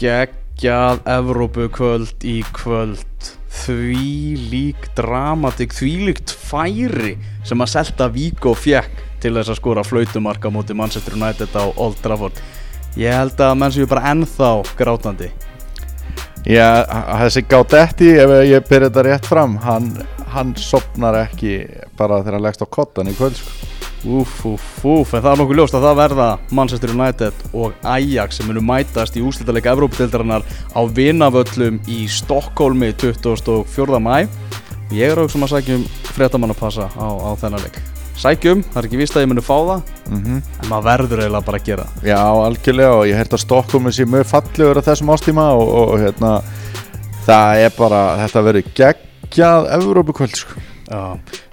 [0.00, 3.04] geggjað Evrópu kvöld í kvöld.
[3.50, 9.84] Því lík dramatik, því líkt færi sem að Selta Víko fjekk til þess að skora
[9.84, 12.38] flautumarka múti Manchester United á Old Trafford.
[12.98, 15.28] Ég held að menn sem er bara ennþá grátandi.
[16.48, 16.86] Já,
[17.20, 19.90] þessi Gaudetti, ef ég byrja þetta rétt fram hann,
[20.32, 21.58] hann sopnar ekki
[21.98, 23.69] bara þegar hann leggst á kottan í kvöld sko.
[24.00, 26.26] Úf, úf, úf, en það er nokkuð ljóst að það verða
[26.56, 34.00] Manchester United og Ajax sem munu mætast í úslítalega Evrópadeildarinnar á vinavöllum í Stokkólmi 24.
[34.00, 34.24] mæ
[34.90, 35.82] Ég er auðvitað um að sækjum
[36.16, 37.76] fréttamannapassa á, á þennan leik
[38.20, 40.40] Sækjum, það er ekki vist að ég munu fá það mm -hmm.
[40.62, 44.08] en maður verður eiginlega bara að gera Já, algjörlega og ég held að Stokkólmi sé
[44.08, 46.32] mjög fallegur á þessum ástíma og, og, hérna,
[47.28, 50.69] það er bara, þetta verður geggjað Evrópukvöld sko.
[50.90, 51.02] Já,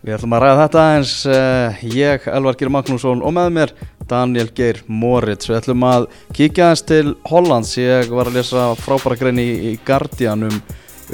[0.01, 3.73] við ætlum að ræða þetta eins uh, ég, Elvar Geir Magnússon og með mér
[4.09, 5.45] Daniel Geir Moritz.
[5.49, 7.75] Við ætlum að kíkja eins til Hollands.
[7.77, 10.57] Ég var að lesa frábæra grein í, í Guardian um,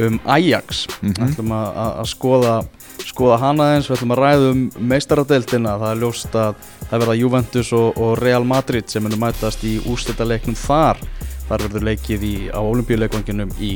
[0.06, 0.86] um Ajax.
[1.02, 1.18] Mhm.
[1.18, 2.56] við ætlum að, að, að skoða
[3.04, 7.18] skoða hana eins, við ætlum að ræða um meistaradeildina, það er ljóst að það verða
[7.20, 11.02] Juventus og, og Real Madrid sem munum mætast í úrstættaleiknum þar.
[11.50, 13.76] Þar verður leikið í, á olimpíuleikvanginum í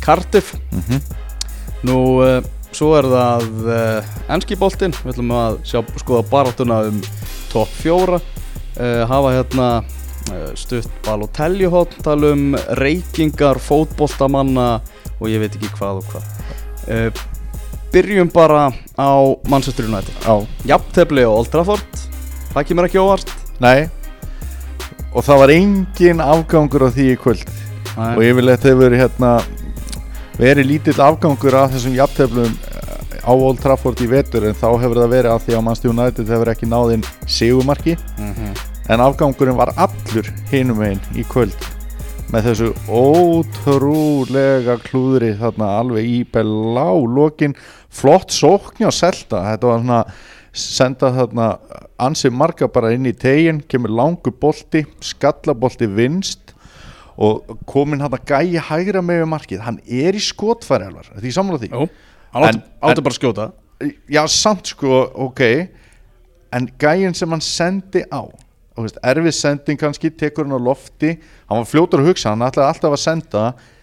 [0.00, 0.56] Cardiff.
[0.72, 1.02] Mm
[1.82, 2.38] Nú, uh,
[2.76, 7.00] svo er það uh, enski boltinn, við ætlum að sjá, skoða baráttuna um
[7.52, 8.20] topp fjóra.
[8.76, 14.68] Uh, hafa hérna uh, stutt Balotelli hótt, tala um reykingar, fótboltamanna
[15.18, 17.20] og ég veit ekki hvað og hvað.
[17.92, 19.12] Byrjum bara á
[19.52, 20.14] Manchester United.
[20.24, 22.00] Já, Jafntefli og Old Trafford,
[22.54, 23.34] það kemur ekki óvart.
[23.62, 23.90] Nei.
[25.12, 27.52] Og það var engin afgangur á því í kvöld.
[27.96, 28.14] Nei.
[28.16, 29.32] og yfirleitt hefur hérna
[30.40, 35.02] verið lítill afgangur af þessum jafnteflum eh, á Old Trafford í vetur en þá hefur
[35.02, 38.54] það verið að því að Manchester United hefur ekki náðinn sigumarki Mhm.
[38.88, 41.54] en afgangurinn var allur hinum einn í kvöld
[42.32, 47.54] með þessu ótrúlega klúðri þarna alveg í belá lokin
[47.92, 50.04] flott sókn á Selta þetta var svona
[50.52, 51.46] senda þarna
[52.02, 56.41] ansið marga bara inn í tegin kemur langur bolti, skallabolti vinst
[57.22, 61.60] og komin hann að gæja hægra með markið hann er í skotfæri alvar því samla
[61.62, 61.70] því?
[61.70, 61.86] Jú,
[62.34, 63.46] hann átti, En- átti bara að skjóta.
[64.10, 65.40] Já samt sko, ok.
[66.52, 71.14] En gæinn sem hann sendi á og veist, erfið sending kannski tekur hann á lofti,
[71.48, 73.42] hann var fljótur að hugsa hann ætlaði alltaf að senda.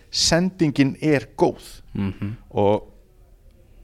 [0.10, 1.68] Sendingin er góð.
[1.94, 2.88] Mm og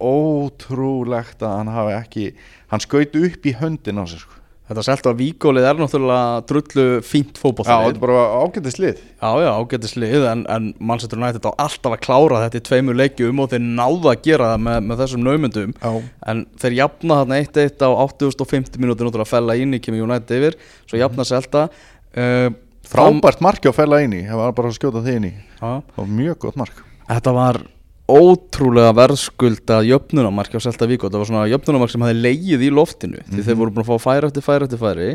[0.05, 2.25] ótrúlegt að hann hafi ekki
[2.71, 4.41] hann skaut upp í höndin á sér sko.
[4.65, 9.29] Þetta selta víkólið er náttúrulega drullu fínt já, fótboltalið þetta er bara ágætið slið Já,
[9.43, 13.43] já, ágættis lið en, en Manchester United á alltaf að klára þetta í tveimur leikjum
[13.43, 15.91] og þeir náðu að gera það með, með þessum naumundum já,
[16.33, 20.35] en þeir jafna þarna 1-1 á 8050 mínútur náttúrulega að fella inn í kemur United
[20.39, 20.57] yfir
[20.89, 22.49] svo jafna selta uh,
[22.89, 25.33] frábært marki á fæla inn í það var bara að skjóta þið inn í.
[25.59, 26.83] Já, það var mjög gott mark.
[27.05, 27.61] Þetta var
[28.05, 33.21] ótrúlega verðskulda jöfnunamark á Selta Víko þetta var svona jöfnunamark sem hefði leigið í loftinu
[33.31, 35.07] því þeir voru búin að fá færi eftir færi eftir færi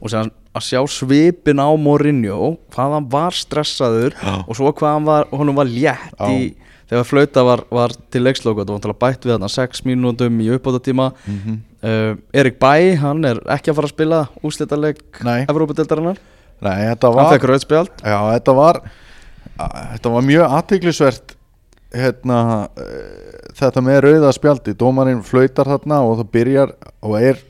[0.00, 4.34] og sér að sjá svipin á Mourinho hvað hann var stressaður Já.
[4.42, 6.32] og svo hvað hann var, honum var létt Já.
[6.34, 6.48] í,
[6.90, 10.48] þegar flauta var, var til leikslóku þetta var náttúrulega bætt við þarna 6 mínútum í
[10.56, 11.60] uppbótatíma mm -hmm.
[11.86, 15.46] uh, Erik Bæ, hann er ekki að fara að spila úslitaleg Nei.
[15.46, 16.18] Evrópadeildarinnar
[16.58, 17.30] Nei, þetta hann var
[18.02, 18.82] Já, þetta var
[19.62, 21.36] þetta var mjög aðtiklisvert
[21.92, 27.40] hérna uh, þetta með rauða spjaldi, dómarinn flautar þarna og það byrjar og er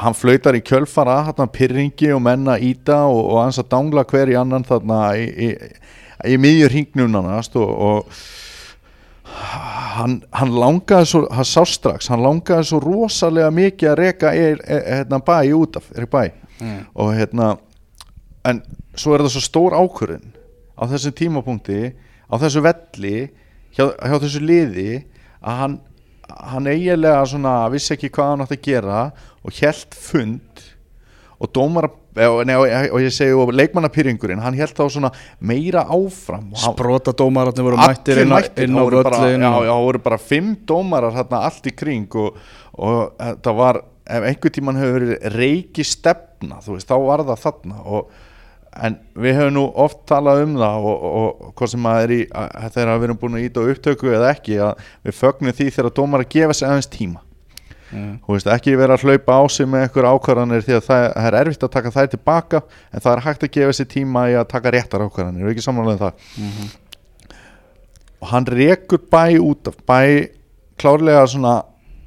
[0.00, 4.32] hann flautar í kjölfara þarna pyrringi og menna íta og, og hans að dangla hver
[4.32, 5.50] í annan þarna í, í,
[6.34, 8.16] í miðjur hringnunanast og, og
[9.94, 14.58] hann, hann langaði svo, hann sá strax hann langaði svo rosalega mikið að reka er,
[14.66, 16.24] er, hérna bæ út af, er bæ
[16.60, 16.80] mm.
[16.94, 17.54] og hérna
[18.44, 18.60] en
[18.98, 20.34] svo er það svo stór ákvörðin
[20.74, 21.80] á þessum tímapunkti
[22.28, 23.16] á þessu velli
[23.76, 24.88] hjá, hjá þessu liði
[25.44, 25.74] að hann,
[26.54, 29.02] hann eiginlega svona vissi ekki hvað hann átti að gera
[29.44, 30.64] og hjælt fund
[31.42, 35.10] og dómar og, nei, og, ég segi og leikmannapyrringurinn hann hjælt þá svona
[35.42, 40.18] meira áfram sprota dómararnir voru mættir inn, á- inn á völlin já, já, voru bara
[40.22, 42.38] fimm dómarar hérna allt í kring og,
[42.78, 47.42] og það var ef einhver tíman hefur verið reiki stefna þú veist, þá var það
[47.48, 48.14] þarna og,
[48.82, 52.10] en við hefum nú oft talað um það og, og, og hvað sem að er
[52.10, 55.52] í að þegar við erum búin að íta á upptöku eða ekki að við fögnum
[55.54, 57.20] því þegar dómar að gefa sig aðeins tíma
[57.94, 58.14] Mm.
[58.26, 61.62] veist, ekki vera að hlaupa á sig með einhver ákvarðanir því að það, er erfitt
[61.62, 62.60] að taka þær tilbaka
[62.90, 65.62] en það er hægt að gefa sér tíma í að taka réttar ákvarðanir, er ekki
[65.62, 66.72] samanlega það Mhm.
[68.24, 70.00] og hann rekur bæ út af bæ
[70.80, 71.54] klárlega svona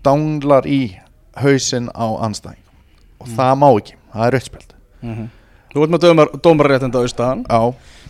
[0.03, 0.97] danglar í
[1.39, 2.63] hausinn á anstæðing
[3.21, 4.73] og það má ekki, það er rauðspjöld
[5.03, 5.29] Mhm.
[5.77, 7.59] Þú veit með dómar, dómarréttinda austaðan já,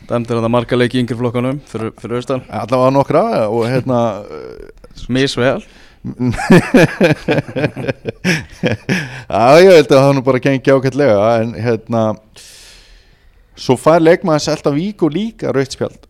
[0.08, 3.98] dæmdir þetta marga leiki í yngri flokkanum fyrir, fyrir austan, allavega nokkra og hérna
[5.12, 5.66] misvel.
[9.28, 12.04] Já, ég held að það nú bara gengi ágætlega en hérna
[13.60, 16.08] svo fær leikmaðins alltaf vík og líka rauðspjald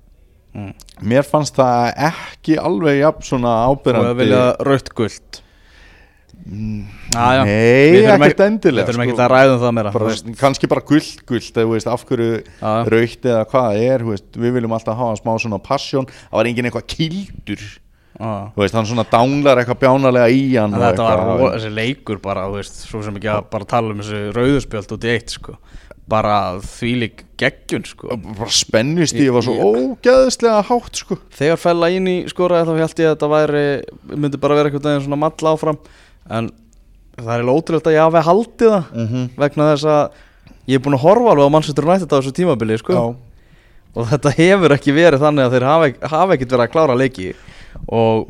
[0.53, 0.71] mm.
[1.09, 5.41] mér fannst það ekki alveg jafn svona og að ábyrrandi vilja rautt
[6.47, 6.83] Mm,
[7.17, 9.07] Aja, Nei, við þurfum ekkert endilega við þurfum sko.
[9.11, 10.29] ekki að ræða um það meira bara, veist.
[10.39, 12.37] kannski bara gullt gullt eða þú veist, af hverju
[12.93, 16.69] raukt eða hvað er veist, við viljum alltaf hafa smá svona passion það var engin
[16.69, 17.65] eitthvað kildur
[18.17, 21.57] þú veist, hann svona dánlar eitthvað bjánalega í hann En þetta var eitthvað.
[21.57, 25.11] þessi leikur bara, veist, svo sem ekki að bara tala um þessi rauðuspjöld út í
[25.17, 25.57] eitt, sko.
[26.07, 28.15] Bara þvílík geggjun, sko.
[28.15, 29.67] Bara spennustíð var svo Ég-
[29.99, 31.17] ógeðslega hátt sko.
[31.35, 33.65] Þegar fella inn í skoraði þá held ég að þetta væri
[34.15, 35.77] myndi bara vera eitthvað svona mall áfram
[36.29, 36.49] en
[37.17, 39.29] það er eiginlega ótrúlega að ég hafi haldið það mm -hmm.
[39.37, 40.03] vegna þess að
[40.67, 43.15] ég er búin að horfa alveg á Manchester United á þessu tímabili, sko.
[43.97, 47.33] Og þetta hefur ekki verið þannig að þeir hafa, hafa ekkert verið að klára leiki.
[47.87, 48.27] Og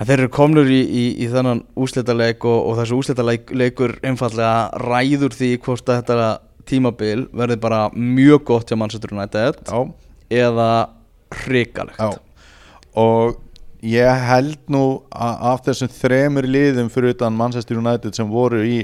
[0.00, 5.50] þeir eru komnur í, í, í þennan úslitaleik og, og þessu úslitaleikur einfallega ræður því
[5.64, 9.80] hvort þetta tímabil verði bara mjög gott hjá Manchester United já,
[10.30, 10.70] eða
[11.44, 12.20] hrikalegt.
[12.98, 13.38] Og
[13.86, 18.82] ég held nú af þessum þremur liðum fyrir utan Manchester United sem voru í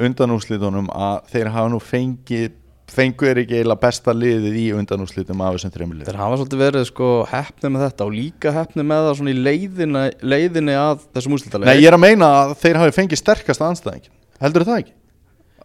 [0.00, 2.54] undanúslitunum að þeir hafa nú fengið
[2.86, 6.08] fengu er ekki eiginlega besta liðið í undanúslitum af þessum þremur liðum.
[6.08, 9.40] Þeir hafa svolítið verið sko hefni með þetta og líka hefni með það svona í
[9.40, 10.04] leiðinni,
[10.34, 14.14] leiðinni að þessum úslitaleik Nei, ég er að meina að þeir hafi fengið sterkasta anstæðingin
[14.44, 14.94] Heldur það ekki?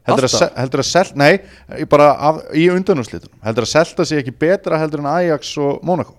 [0.01, 4.33] Heldur að, heldur að Selta, nei, bara af, í undanúslitunum Heldur að Selta sé ekki
[4.33, 6.17] betra heldur en Ajax og Monaco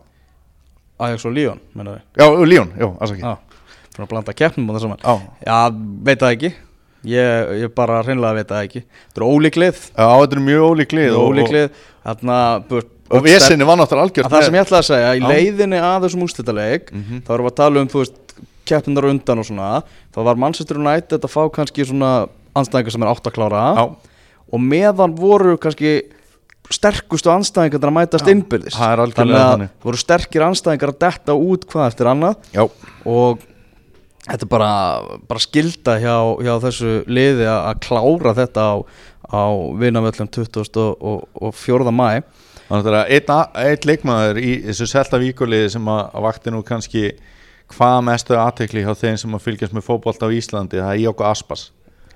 [1.07, 3.33] Ajax og Líón, menna við Já, Líón, já, afsakið Já,
[3.93, 5.15] fyrir að blanda keppnum á það saman Já,
[5.49, 5.57] Já,
[6.09, 6.53] veit það ekki.
[7.13, 8.81] Ég, ég bara hreinlega veit það ekki.
[9.11, 9.79] Þetta er ólíklið.
[9.91, 11.81] Já, þetta er mjög ólík lið og, Ólíklið.
[12.07, 16.07] Þarna og, vesinni var náttúrulega algjört Það sem ég ætlaði að segja Í leiðinni að
[16.07, 17.19] þessum úrslitaleik Mhm.
[17.27, 18.15] Þá erum við að tala um, þú veist,
[18.71, 19.69] keppnindar undan og svona
[20.15, 22.13] Þá var Manchester United að fá kannski svona
[22.55, 23.65] Anstæðingar sem er átt að klára.
[23.77, 23.85] Já,
[24.53, 25.93] Og meðan voru kannski
[26.73, 29.73] Sterkustu anstæðingar að mætast Já, innbyrðis það er Þannig að þannig.
[29.87, 32.63] voru sterkir anstæðingar að detta út hvað eftir annað já,
[33.07, 33.43] og
[34.29, 34.71] þetta er bara,
[35.29, 36.17] bara skilda hjá,
[36.47, 38.75] hjá þessu liði að klára þetta á,
[39.33, 39.43] á
[39.83, 41.93] vinamöllum 24.
[41.93, 42.23] mæ
[42.73, 46.63] þannig að einn, a- einn leikmaður í þessu Selta víkuliði sem að, að vakti nú
[46.65, 47.05] kannski
[47.73, 51.25] hvað mestu aðtekli hjá þeim sem að fylgjast með fótbolt á Íslandi það er Jóko
[51.29, 51.67] Aspas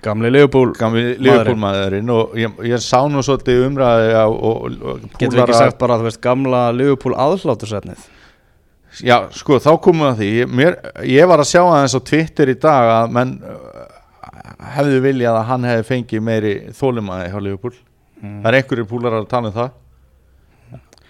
[0.04, 5.38] gamli Leopold gamli Liverpool-maðurinn og ég, ég sá nú svolítið umræði á, og, og getur
[5.38, 8.04] við ekki sagt bara, þú veist, gamla Leopold aðhlátusetnið
[9.04, 10.31] já, sko, þá komum við að því.
[10.40, 13.82] Ég, mér, ég var að sjá aðeins á Twitter í dag að menn uh,
[14.76, 17.76] hefðu viljað að hann hefði fengið meiri þólimaði hjá Liverpool
[18.16, 18.38] Mm.
[18.40, 19.75] það er einhverju púlar að tala um það.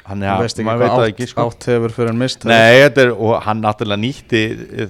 [0.06, 1.44] Er veist ekki maður veit það ekki sko.
[1.48, 4.42] átt hefur fyrir en mist Nei, þetta er, og hann náttúrulega nýtti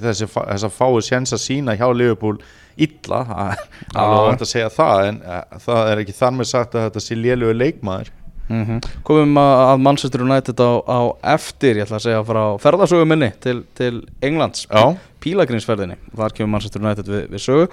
[0.02, 2.36] þessi, þess að fáu séns að sína hjá Liverpool
[2.76, 6.48] illa það er alveg hægt að segja það en uh, það er ekki þar með
[6.52, 8.12] sagt að þetta sé lélugu leikmaður.
[8.46, 11.00] Mm komum að, að Manchester United á, á
[11.34, 16.52] eftir, ég ætla að segja frá ferðarsögu minni til, til Englands Já, pílagrinsferðinni þar kemur
[16.54, 17.66] Manchester United við, við sögu.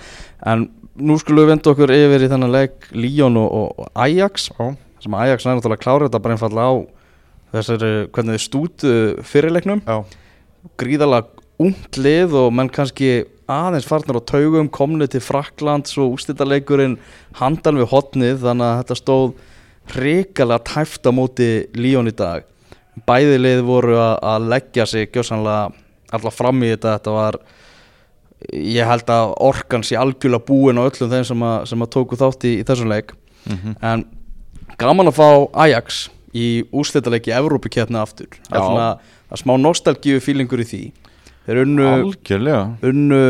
[0.50, 0.66] En
[0.98, 4.74] nú skulum við vinda okkur yfir í þennan leik Lyon og, og, og Ajax já,
[5.04, 6.74] sem Ajax er náttúrulega að klára þetta bara einfalla á
[7.54, 8.94] þessari, hvernig þið stútu
[9.30, 9.82] fyrirleiknum,
[10.82, 13.12] gríðalega ungt lið og menn kannski
[13.54, 16.98] aðeins farnar á taugum komnu til Fraklands og ústitaleikurinn
[17.40, 19.34] handan við hotnið þannig að þetta stóð
[19.94, 22.46] hrikalega tæft á móti Lyon í dag.
[23.08, 24.18] Bæði lið voru að,
[24.54, 25.74] leggja sig gjössanlega
[26.14, 26.98] alltaf fram í þetta.
[26.98, 27.40] Þetta var
[28.54, 32.20] ég held að orkan sé algjörlega búin á öllum þeim sem að, sem að tóku
[32.20, 33.16] þátt í, í þessum leik.
[33.50, 34.06] Mhm, en
[34.80, 35.30] gaman að fá
[35.66, 36.64] Ajax í
[38.02, 38.66] aftur það er Já.
[38.66, 40.84] svona það er smá nostalgíu fílingur í því
[41.48, 41.88] þeir unnu,
[42.90, 43.22] unnu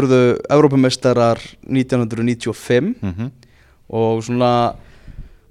[0.00, 3.32] urðu Evrópumeistarar 1995 mhm,
[3.90, 4.52] og svona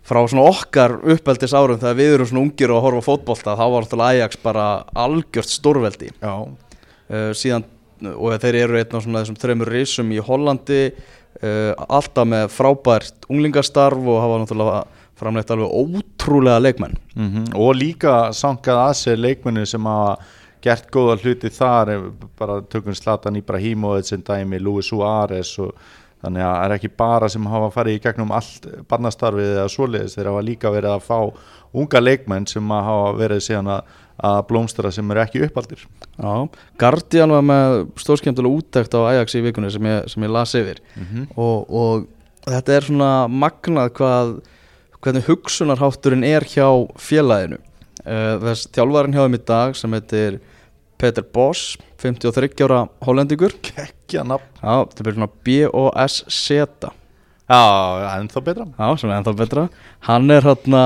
[0.09, 3.57] frá svona okkar uppeldis árum þegar við erum svona ungir og að horfa á fótbolta
[3.59, 4.67] þá var alltaf Ajax bara
[4.97, 6.09] algjört stórveldi.
[6.17, 7.67] Já, uh, síðan
[8.15, 13.27] og þeir eru einn af svona þessum þreymur risum í Hollandi uh, alltaf með frábært
[13.29, 14.81] unglingastarf og hafa náttúrulega
[15.19, 16.95] framleitt alveg ótrúlega leikmenn.
[17.15, 20.15] Mhm, og líka sankað að sér leikmennu sem hafa
[20.63, 21.93] gert góða hluti þar
[22.39, 25.75] bara tökum Slatan Ibrahimovic sem dæmi, Luis Suárez og
[26.19, 30.17] þannig að það er ekki bara sem hafa farið í gegnum allt barnastarfið eða svoleiðis
[30.17, 31.19] þeir hafa líka verið að fá
[31.79, 33.95] unga leikmenn sem hafa verið síðan að,
[34.29, 35.85] að blómstara sem eru ekki uppaldir.
[36.17, 36.33] Já,
[36.81, 40.83] Guardian var með stórskemmtilega úttækt á Ajax í vikunni sem ég, sem ég las yfir.
[40.97, 44.35] Mm og, og þetta er svona magnað hvað
[44.99, 46.67] hvernig hugsunarhátturinn er hjá
[46.99, 47.61] félaginu
[48.05, 50.39] þess þjálfarinn hjá þeim í dag sem heitir
[50.99, 53.55] Peter Boss 53 ára hollendingur.
[53.63, 54.47] Kekkja nafn.
[54.59, 56.89] Já, þetta byrjur svona B-O-S-Z
[57.49, 58.67] Já, ennþá betra.
[58.77, 59.65] Já, sem er ennþá betra.
[60.05, 60.83] Hann er hérna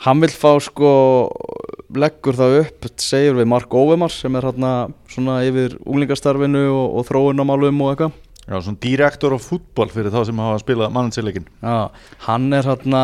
[0.00, 0.92] hann vil fá sko
[1.92, 4.72] leggur það upp, segir við Mark Óvemar sem er hérna
[5.10, 8.16] svona yfir unglingastarfinu og, og þróunamálum og eitthvað.
[8.50, 11.92] Já, svona direktor á fútbol fyrir þá sem hafa spilað mannsileikin Já,
[12.24, 13.02] hann er hérna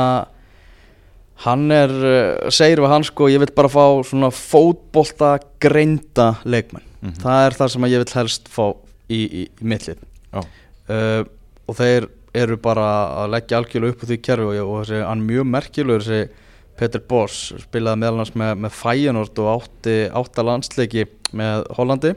[1.45, 6.85] hann er, uh, segir við hann sko ég vil bara fá svona fótbolta greinda leikmenn.
[7.02, 7.19] Mhm.
[7.23, 8.64] það er það sem ég vil helst fá
[9.09, 10.00] í, í, í mittlið
[10.33, 11.23] uh,
[11.66, 12.87] og þeir eru bara
[13.23, 16.45] að leggja algjörlega upp á því kerfi og, og þessi, hann mjög merkilegur þessi
[16.76, 22.12] Peter Boss spilaði meðal hans með, með Feyenoord og átti átta landsleiki með Hollandi.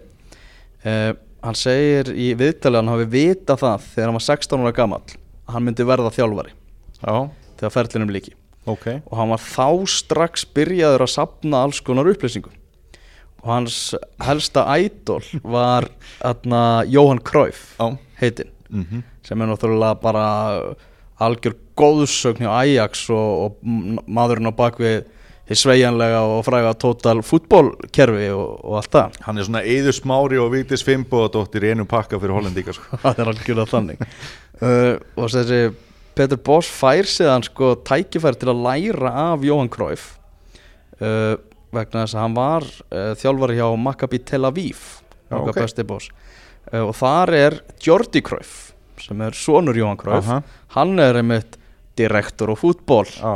[0.83, 4.75] Uh, hann segir í viðtalið að hann hafi vitað það þegar hann var 16 ára
[4.75, 7.13] gamall að hann myndi verða þjálfari já,
[7.59, 8.35] þegar ferlinum líki
[8.73, 8.88] ok.
[9.09, 12.55] Og hann var þá strax byrjaður að sapna alls konar upplýsingum.
[13.39, 13.77] Og hans
[14.23, 15.88] helsta ædol var
[16.25, 19.03] atna, Jóhann Já, heitinn mhm.
[19.23, 20.25] sem er náttúrulega bara
[21.19, 25.07] algjör góðsögn hjá Ajax og, og maðurinn á bakvið
[25.49, 29.15] því sveigjanlega og fræga total fútbólkerfi og, og allt það.
[29.25, 32.99] Hann er svona Eiður Smári og Vigdís Fimboðadóttir í einum pakka fyrir hollendíka sko.
[33.05, 34.05] það er algjörlega þannig.
[34.59, 35.69] Uh, og þessi
[36.19, 40.17] Peter Boss fær síðan sko tækifæri til að læra af Jóhann Cruyff
[40.99, 41.38] uh,
[41.71, 44.81] vegna þess að hann var uh, þjálfari hjá Maccabi Tel Aviv
[45.29, 45.59] okkar ok.
[45.61, 46.09] besti boss
[46.73, 50.27] uh, og þar er Jordi Cruyff sem er sonur Jóhann Cruyff.
[50.27, 50.41] Aha.
[50.75, 51.55] hann er einmitt
[51.99, 53.31] direktor og fútból Já,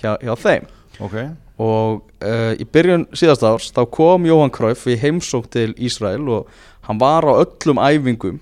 [0.00, 0.66] hjá, hjá þeim.
[1.04, 1.16] Ok.
[1.58, 6.52] Og uh, í byrjun síðast árs þá kom Jóhann Cruyff í heimsók til Ísrael og
[6.88, 8.38] hann var á öllum æfingum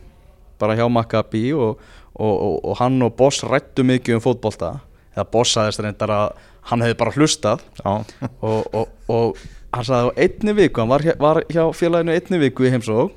[0.60, 1.80] bara hjá Maccabi og,
[2.16, 4.72] og, og, og hann og Boss rættu mikið um fótbolta
[5.16, 6.32] eða Boss sagðist reyndar að
[6.70, 9.36] hann hefði bara hlustað og, og, og
[9.76, 13.12] hann sagði á einni viku hann var hjá, var hjá félaginu einni viku í heimsók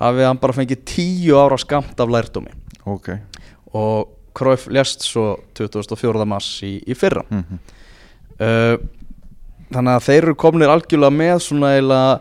[0.00, 2.54] hafið hann bara fengið tíu ára skamt af lærdómi
[2.86, 3.12] ok
[3.74, 6.24] og Cruyff lést svo 24.
[6.26, 7.58] mars í, í fyrra Mhm.
[8.40, 8.76] uh,
[9.74, 12.20] þannig að þeir eru komnir algjörlega með svona eiginlega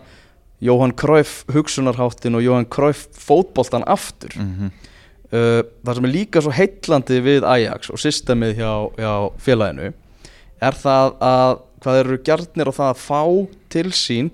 [0.63, 4.69] Jóhann Cruyff hugsunarháttin og Jóhann Cruyff fótboltan aftur Mhm.
[5.33, 8.71] Uh, það sem er líka svo heitlandi við Ajax og systemið hjá,
[9.01, 9.13] hjá
[9.43, 9.91] félaginu
[10.63, 13.21] er það að hvað eru gjarnir á það að fá
[13.73, 14.31] til sín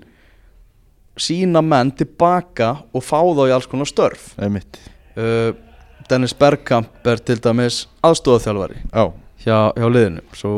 [1.20, 4.30] sína menn tilbaka og fá þá í alls konar störf.
[4.40, 5.50] Uh,
[6.10, 9.10] Dennis Bergkamp er til dæmis aðstofaþjálfari Já,
[9.44, 10.22] hjá, hjá liðinu.
[10.34, 10.54] Svo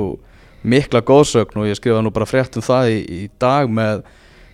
[0.62, 4.04] mikla góðsögn og ég skrifa nú bara frétt um það í, í dag með,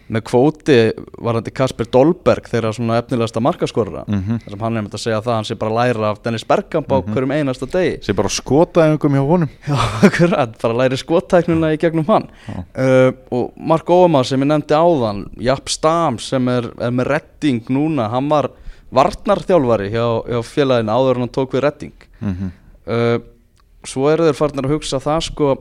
[0.08, 0.76] með kvóti
[1.20, 4.38] varandi Kasper Dolberg þeirra svona efnilegasta markaskorra Mhm.
[4.44, 6.44] þar sem hann er með að segja það að hann sé bara læra af Dennis
[6.48, 7.98] Bergkamp á hverjum einasta degi.
[8.02, 9.50] Sé bara einhverjum hjá honum.
[9.68, 9.76] Já,
[10.08, 12.28] akkurat, bara læri skottæknuna í gegnum hann.
[12.74, 17.62] Uh, og Mark Ómar sem ég nefndi áðan Japp Stam sem er, er með redding
[17.68, 18.50] núna, hann var
[18.90, 21.92] varnarþjálfari hjá, hjá félaginu áður en hann tók við redding.
[22.20, 22.52] Mhm.
[22.88, 23.18] uh,
[23.84, 25.52] svo eru þeir farnir að hugsa það sko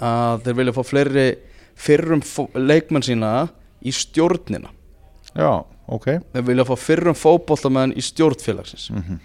[0.00, 1.26] að þeir vilja fá fleiri
[1.78, 2.22] fyrrum
[2.58, 3.32] leikmenn sína
[3.84, 4.70] í stjórnina.
[5.38, 5.50] Já,
[5.88, 6.06] ok.
[6.34, 9.18] Þeir vilja fá fyrrum fótboltamenn í stjórnfélagsins Mhm.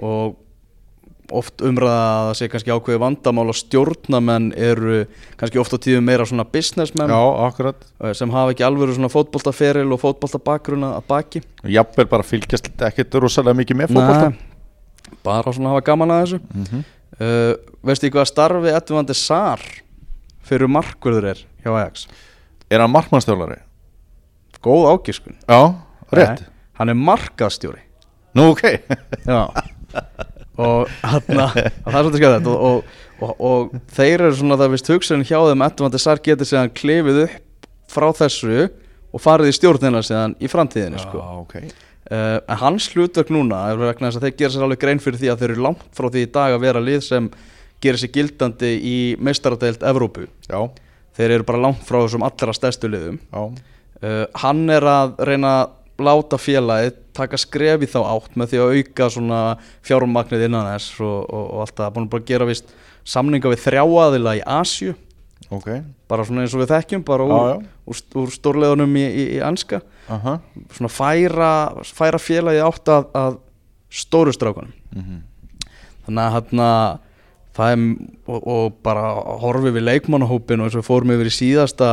[0.00, 0.36] og
[1.30, 5.02] oft umræða að það sé kannski ákveði vandamál og stjórnamenn eru
[5.36, 7.52] kannski oft á tíðum meira svona businessmenn Já,
[8.00, 11.42] eh, sem hafa ekki alveg svona fótboltaferil og fótboltabakgruna að baki.
[11.64, 14.30] Jafnvel bara fylgjast ekkert rosalega mikið með fótbolta.
[14.30, 14.38] Nei,
[15.22, 16.40] bara svona hafa gaman að þessu.
[16.54, 16.84] Mhm.
[17.20, 19.60] uh, veistu í hvað starfi Edvandi Sar
[20.48, 22.08] fyrir markvörður er hjá Ajax?
[22.68, 23.62] Er hann markmannstjálari?
[24.62, 25.36] góð ágiskun.
[25.48, 25.74] Já,
[26.12, 26.42] rétt.
[26.42, 27.84] Nei, hann er markaðstjóri
[28.36, 28.62] Nú, ok.
[29.24, 29.40] Já.
[30.58, 34.90] Og hann það er svolítið skæðið og, og, og, og þeir eru svona það vist
[34.92, 40.02] hugsun hjá þeim Edvandi Sar getur séðan klifið upp frá þessu og farið í stjórnina
[40.04, 41.22] séðan í framtíðinni sko.
[41.42, 41.56] ok.
[42.08, 45.20] Uh, en hans hlutverk núna er vegna þess að þeir gera sér alveg grein fyrir
[45.20, 47.26] því að þeir eru langt frá því í dag að vera lið sem
[47.82, 50.28] gerir sér gildandi í meistaradeild Evrópu.
[50.48, 50.60] Já,
[51.18, 53.18] Þeir eru bara langt frá þessum allra stærstu liðum.
[53.34, 55.72] Uh, hann er að reyna að
[56.06, 59.40] láta félagið taka skref í þá átt með því að auka svona
[59.82, 61.94] fjármagnið innan þess og, og, og allt það.
[61.96, 62.70] Búin bara að gera vist
[63.02, 64.94] samninga við þrjá aðila í Asju,
[65.48, 65.70] Ok
[66.08, 67.56] bara svona eins og við þekkjum, bara úr, já.
[67.88, 69.82] úr, úr stórleðunum í, í, í anska.
[70.08, 70.38] Aha
[70.76, 71.50] Svona færa,
[71.84, 73.36] færa félagið átt að, að
[73.92, 74.72] stóru strákunum.
[74.94, 75.20] Mhm.
[76.06, 76.68] þannig að hérna,
[77.58, 77.84] það er,
[78.30, 79.04] og, og bara
[79.42, 81.90] horfið við leikmannahópin og eins og fórum yfir í síðasta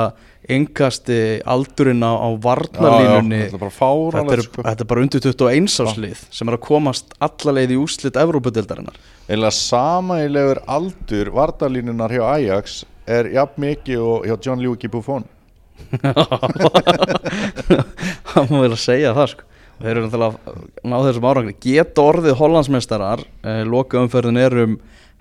[0.51, 1.19] engasti
[1.49, 3.39] aldurinn á, á varnarlínunni.
[3.49, 3.71] Þetta er
[4.13, 4.65] þetta, er, sko.
[4.67, 8.99] þetta er bara undir 21 áslið sem er að komast alla leið í úslit Evrópudeildarinnar.
[9.25, 15.25] Eða samægilegur aldur vartalínunar hjá Ajax er jafn mikið og hjá John Luigi Buffon.
[18.31, 19.43] Það má vel að segja það sko.
[19.75, 20.53] Þeir eru náttúrulega
[20.87, 21.53] ná þessum árangri.
[21.65, 24.77] Geta orðið hollandsmeistarar eh, loka umferðin er um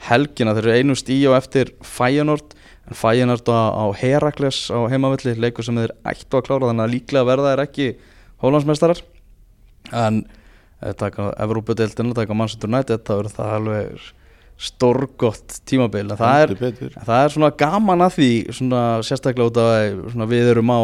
[0.09, 0.55] helgina.
[0.57, 2.55] Þeir eru einu stíu eftir Feyenoord
[2.91, 6.95] en Feyenoord á, á Herakles á heimavilli, leikur sem þeir ættu að klára þannig að
[6.95, 7.87] líklega verða þeir ekki
[8.45, 9.01] hollandsmeistarar.
[9.93, 10.25] En
[11.01, 14.11] taka Evrópudeildina, taka Manchester United þá eru það alveg
[14.65, 16.07] stórgott tímabil.
[16.13, 16.53] En það er
[16.95, 20.81] Það er svona gaman að því svona sérstaklega út af að svona við erum á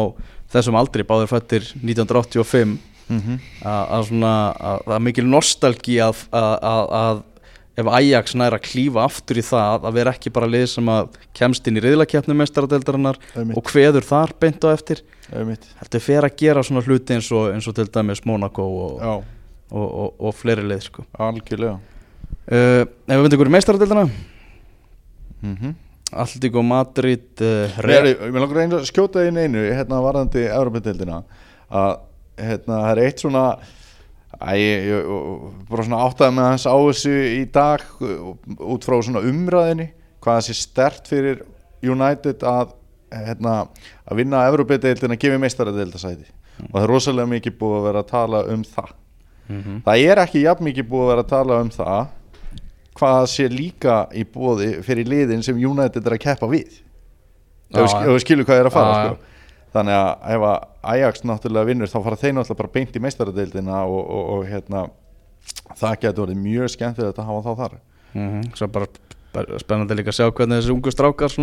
[0.51, 2.79] þessum aldri báður fættir 1985
[3.11, 3.39] Mhm.
[3.67, 7.17] að, að svona að, er mikil nostalgi að, að, að, að
[7.79, 11.67] ef Ajax næra klífa aftur í það að vera ekki bara lið sem að kemst
[11.69, 13.57] inn í riðlakeppnum mestaradeildarinnar Einmitt.
[13.57, 17.69] og kveður þar beint á eftir heldur fer að gera svona hluti eins og, eins
[17.71, 19.23] og til dæmis Monaco og, og,
[19.71, 21.07] og, og fleiri lið sko.
[21.15, 25.73] algjörlega uh, ef við myndum ykkur í mestaradeildina mm -hmm.
[26.11, 31.23] Alltíko Madrid uh, Mér langar að skjóta inn einu hérna varðandi Európa-deildina
[31.71, 32.01] að
[32.37, 33.45] hérna það er eitt svona
[34.41, 35.09] Æ, ég, ég,
[35.69, 37.83] bara svona áttaði með hans á þessu í dag
[38.57, 39.89] út frá svona umræðinni
[40.21, 41.43] hvað það sé stert fyrir
[41.85, 42.71] United að,
[43.13, 43.53] hérna,
[44.09, 46.25] að vinna Evropadeildin að gefa meistaradeildasæti
[46.61, 48.97] og það er rosalega mikið búið að vera að tala um það
[49.51, 49.81] Mhm.
[49.83, 52.05] það er ekki jafn mikið búið að vera að tala um það
[52.95, 56.77] hvað það sé líka í búið fyrir liðin sem United er að keppa við
[57.73, 59.17] ef við skilum hvað er að fara sko.
[59.75, 60.57] Þannig að ef að
[60.93, 64.83] Ajax náttúrulega vinnur þá fara þeir náttúrulega bara beint í meistaradeildina og, og, og hérna
[65.79, 67.79] það getur verið mjög skemmtilegt að hafa þá þar.
[68.11, 68.87] Mm Svo bara
[69.31, 71.35] bara spennandi líka að sjá hvernig þessi ungu strákar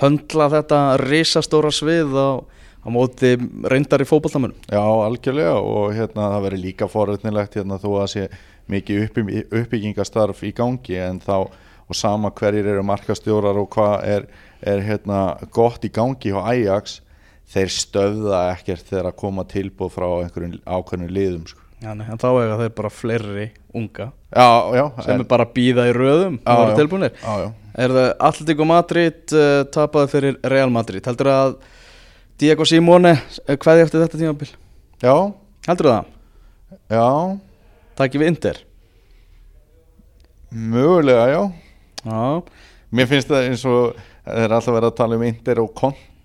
[0.00, 2.44] höndla þetta risastóra svið á,
[2.84, 3.32] á móti
[3.64, 8.26] reyndar í fótballtamunum Já, algjörlega og hérna það verður líka forutnilegt hérna þó að sé
[8.68, 9.06] mikið
[9.54, 11.48] uppbyggingastarf í gangi en þá
[11.86, 14.24] og sama hverjir eru markastjórar og hvað er,
[14.60, 15.20] er hérna
[15.54, 17.00] gott í gangi hjá Ajax
[17.52, 21.62] þeir stöðða ekkert þegar að koma tilbúð frá einhverjum ákveðnum liðum sko.
[21.84, 25.44] Já, nei, en þá eiga þeir bara fleiri unga Já, já sem en- er bara
[25.44, 26.76] að býða í röðum eru já.
[26.78, 27.48] tilbúinir Já, já.
[27.76, 31.04] Er það Atletico Madrid uh, tapaði fyrir Real Madrid?
[31.04, 31.56] Heldur að
[32.40, 33.12] Diego Simone
[33.46, 34.48] hvaði eftir þetta tímabil?
[35.04, 35.12] Já,
[35.68, 36.08] heldur það,
[36.96, 37.06] já,
[38.00, 38.62] takk við Inter?
[40.50, 41.40] Mögulega já.
[42.06, 42.42] Já,
[42.96, 45.72] Mér finnst það eins og það er alltaf verið að tala um Inter og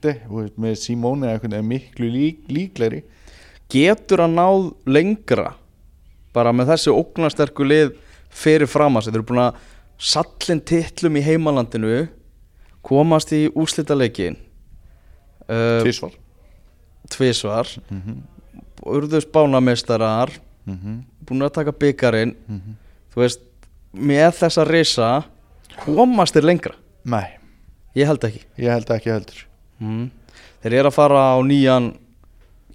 [0.01, 3.03] Conte og með Simone er miklu lík, líklegri.
[3.69, 5.53] Getur að náð lengra
[6.33, 7.91] bara með þessi ógnarsterku lið
[8.31, 9.59] fyrir fram að þeir eru búin að
[10.01, 12.07] sallin titlum í heimalandinu
[12.81, 14.39] komast í úslitaleikin
[15.45, 16.17] uh, Tvísvar
[17.11, 17.67] tvisvar.
[17.91, 18.17] Mm -hmm.
[18.81, 20.31] urðu spánameistarar
[21.27, 22.35] búin að taka byggarinn
[23.13, 23.41] þú veist,
[23.93, 25.23] með þessa risa
[25.85, 26.75] komast þeir lengra?
[27.03, 27.37] Nei,
[27.93, 28.41] ég held ekki.
[28.57, 29.50] Ég held ekki heldur
[29.81, 30.05] mm.
[30.63, 31.91] þeir eru að fara á nýjan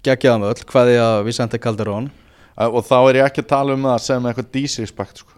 [0.05, 2.11] geggjaðamöll, hvaði að Vicente Calderón.
[2.57, 5.33] Og þá er ég ekki að tala um það sem eitthvað disrespect sko.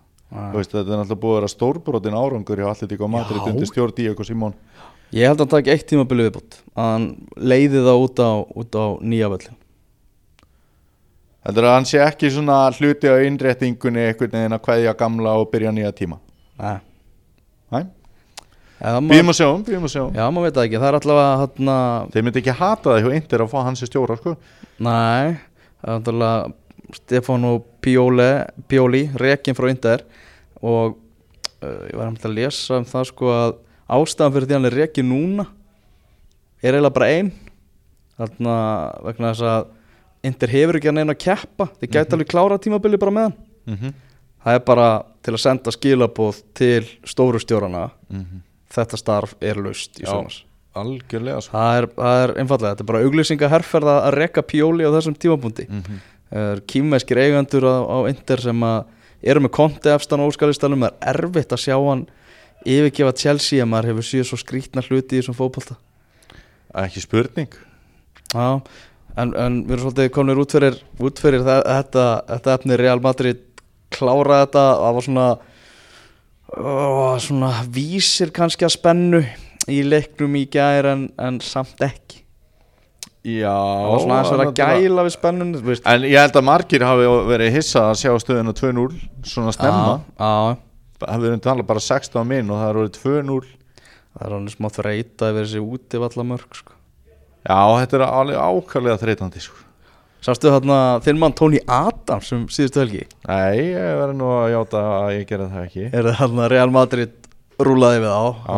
[0.54, 3.48] Veist, þetta er náttúrulega búið að vera stórbrotin árangur hjá Atletico Madrid Já.
[3.50, 4.54] undir stjórn Diego Simón.
[5.16, 7.08] Ég held að hann taki eitt tímabili viðbútt að hann
[7.42, 9.58] leiði það út á, út á nýja völlin
[11.50, 15.50] heldur að hann sé ekki svona hluti á innréttingunni einhvern veginn að kveðja gamla og
[15.54, 16.20] byrja nýja tíma?
[16.60, 16.78] Nei.
[17.74, 17.84] Nei,
[18.80, 22.26] býðum að sjá, býðum að sjá Já, maður veit ekki, það er allavega hann Þeir
[22.26, 24.36] myndi ekki hata það hjá Inter að fá hans í stjóra sko.
[25.90, 26.34] Allavega
[26.94, 28.30] Stefano Pioli,
[28.68, 30.04] Pioli rekin frá Inter.
[30.62, 30.98] Og
[31.64, 33.54] uh, ég var hefði að lesa um það sko að
[34.00, 35.46] ástæðan fyrir því hann er rekin núna
[36.60, 37.32] er eiginlega bara ein.
[38.20, 38.56] Þarna
[39.06, 39.76] vegna þess að
[40.28, 41.70] Inter hefur ekki að neina að keppa.
[41.80, 43.38] Þeir gæti alveg klára tímabili bara með hann.
[43.70, 43.94] Mm -hmm.
[44.44, 44.88] Það er bara
[45.24, 47.90] til að senda skilabóð til stóru stjórana.
[48.10, 48.49] Mhm.
[48.70, 50.44] Þetta starf er laust í sumars
[50.78, 51.58] Algjörlega sko.
[51.58, 54.94] það er, það er einfallega, þetta er bara auglýsinga herferð að að rekka pjóli á
[54.94, 55.66] þessum tímapunkti.
[55.70, 56.62] Mm -hmm.
[56.70, 58.84] Kýmveskir eigandur á, á Inter sem að
[59.24, 62.06] eru með konti efstan á óskalistanum það er erfitt að sjá hann
[62.66, 65.76] yfirgefa Chelsea en maður hefur síðan svo skrítna hluti í þessum fótbolta.
[66.76, 67.52] Ekki spurning.
[68.34, 68.62] Já,
[69.18, 73.02] en, en við erum svolítið komnir út fyrir, út fyrir það, þetta, þetta efni Real
[73.02, 73.42] Madrid
[73.90, 74.66] klára þetta.
[74.84, 75.30] Það var svona
[76.58, 79.22] ó, svona vísir kannski að spennu
[79.70, 82.24] í leiknum í gær en, en samt ekki
[83.28, 85.50] Já það var svona aðeins að gæla við spennun.
[85.92, 88.86] En ég held að margir hafi verið hissa að sjá stöðuna 2-0
[89.28, 90.56] svona já.
[91.20, 93.40] við erum talað bara 16 minn og það eru 2-0
[94.20, 96.74] Það er alveg smá þreita yfir þessi útivallamörk sko.
[97.46, 99.62] Já, þetta er alveg ákvæmlega þreytandi sko.
[100.20, 103.06] Sástu þarna þinn mann Tony Adams sem síðustu helgi?
[103.30, 105.86] Nei, ég verði nú að játa að ég gera það ekki.
[105.96, 107.14] Er það þarna Real Madrid
[107.60, 108.26] rúlaði við á?
[108.28, 108.58] Já.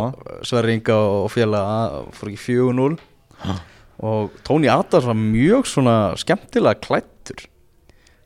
[0.50, 2.97] Sverri Inga og félaga fór ekki 4-0
[3.41, 3.54] Já.
[4.10, 7.45] og Tony Adams var mjög svona skemmtilega klættur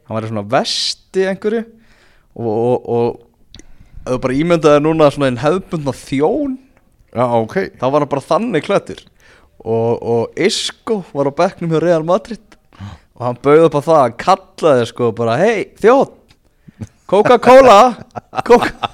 [0.06, 1.64] hann var í svona vesti einhverju
[2.36, 6.58] og, og, og þú bara ímyndaði núna svona einn hefðbundna þjón
[7.16, 7.56] Já, ok.
[7.80, 9.06] þá var hann bara þannig klættur
[9.64, 12.55] og, og Isco var á bekknum hjá Real Madrid
[13.16, 16.22] og hann bauði upp á það hann kallaði sko bara hei þjótt
[17.06, 17.80] Coca-Cola.
[18.48, 18.90] Coca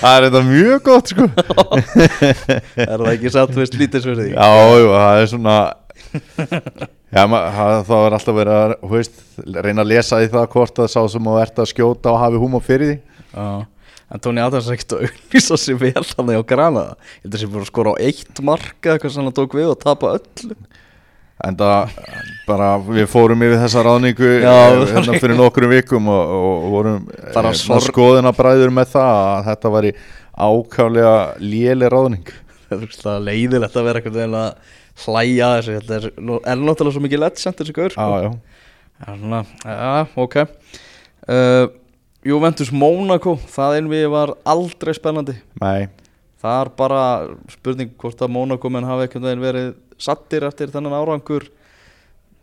[0.00, 1.26] Það er þetta mjög gott sko.
[2.80, 4.46] Er það ekki satt veist lítilsverði Já,
[4.80, 5.56] jú, það er svona
[7.10, 9.20] Já, ma- það, þá er alltaf verið að veist,
[9.62, 12.40] reyna að lesa í það hvort að sá sem þú ert að skjóta og hafi
[12.42, 12.96] húma fyrir því.
[13.34, 13.46] Já,
[14.14, 16.96] en Tony Adams er ekkert að auðvisa sér vel hann á Granada.
[17.20, 19.70] Ég held að sé bara að skora á eitt marka eitthvað sem hann tók við
[19.74, 20.56] og tapa öllu
[21.46, 21.94] En það
[22.44, 26.98] bara, við fórum yfir þessa ráðningu Já, eh, hérna fyrir nokkrum vikum og, og, vorum
[27.16, 29.92] eh, sorg- skoðina bræður með það að þetta væri
[30.40, 32.30] ákaflega léli ráðning.
[32.70, 34.76] Það er leiðilegt að vera eitthvað veginn að
[35.06, 35.76] hlæja þessu.
[35.80, 36.08] Þetta er,
[36.52, 38.32] er náttúrulega svo mikið legend þessi gaur sko.
[39.00, 40.36] Svona, já, ok.
[41.30, 41.66] Uh,
[42.26, 45.38] Juventus Monaco það einvið var aldrei spennandi.
[45.62, 45.88] Nei.
[46.40, 47.00] Það er bara
[47.52, 51.46] spurning hvort að Monaco menn hafi einhvern veginn verið sattir eftir þennan árangur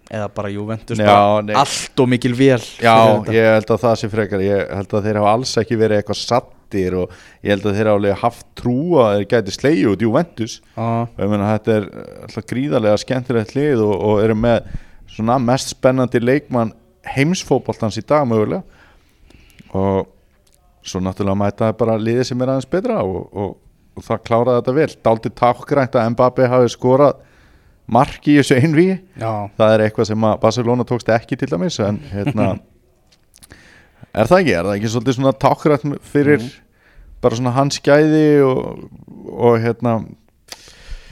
[0.07, 1.55] eða bara Juventus Já, nei.
[1.57, 2.95] allt og mikil vel Já,
[3.33, 6.21] ég held að það sé frekar Ég held að þeir hafa alls ekki verið eitthvað
[6.21, 10.05] sattir og ég held að þeir hafa alveg haft trú að þeir gæti slegið út
[10.07, 10.57] Juventus.
[10.77, 11.87] Já, og ég meina þetta er
[12.27, 14.73] alltaf gríðarlega skemmtilegt lið og, og eru með
[15.17, 16.73] svona mest spennandi leikmann
[17.07, 18.63] heimsfótboltans í dag mögulega.
[19.75, 20.07] Og
[20.87, 23.55] svo náttúrulega mæta það bara liðið sem er aðeins betra og, og,
[23.97, 24.91] og það kláraði þetta vel.
[25.07, 27.23] Dálítið tákgrænt að Mbappe hafi skorað
[27.87, 31.99] mark í þessu einví það er eitthvað sem að Barcelona tókst ekki til dæmis en
[32.15, 32.51] hérna
[34.13, 36.47] er það ekki, er það ekki svolítið svona tákgrænt fyrir
[37.23, 38.85] bara svona hans gæði og,
[39.31, 39.97] og hérna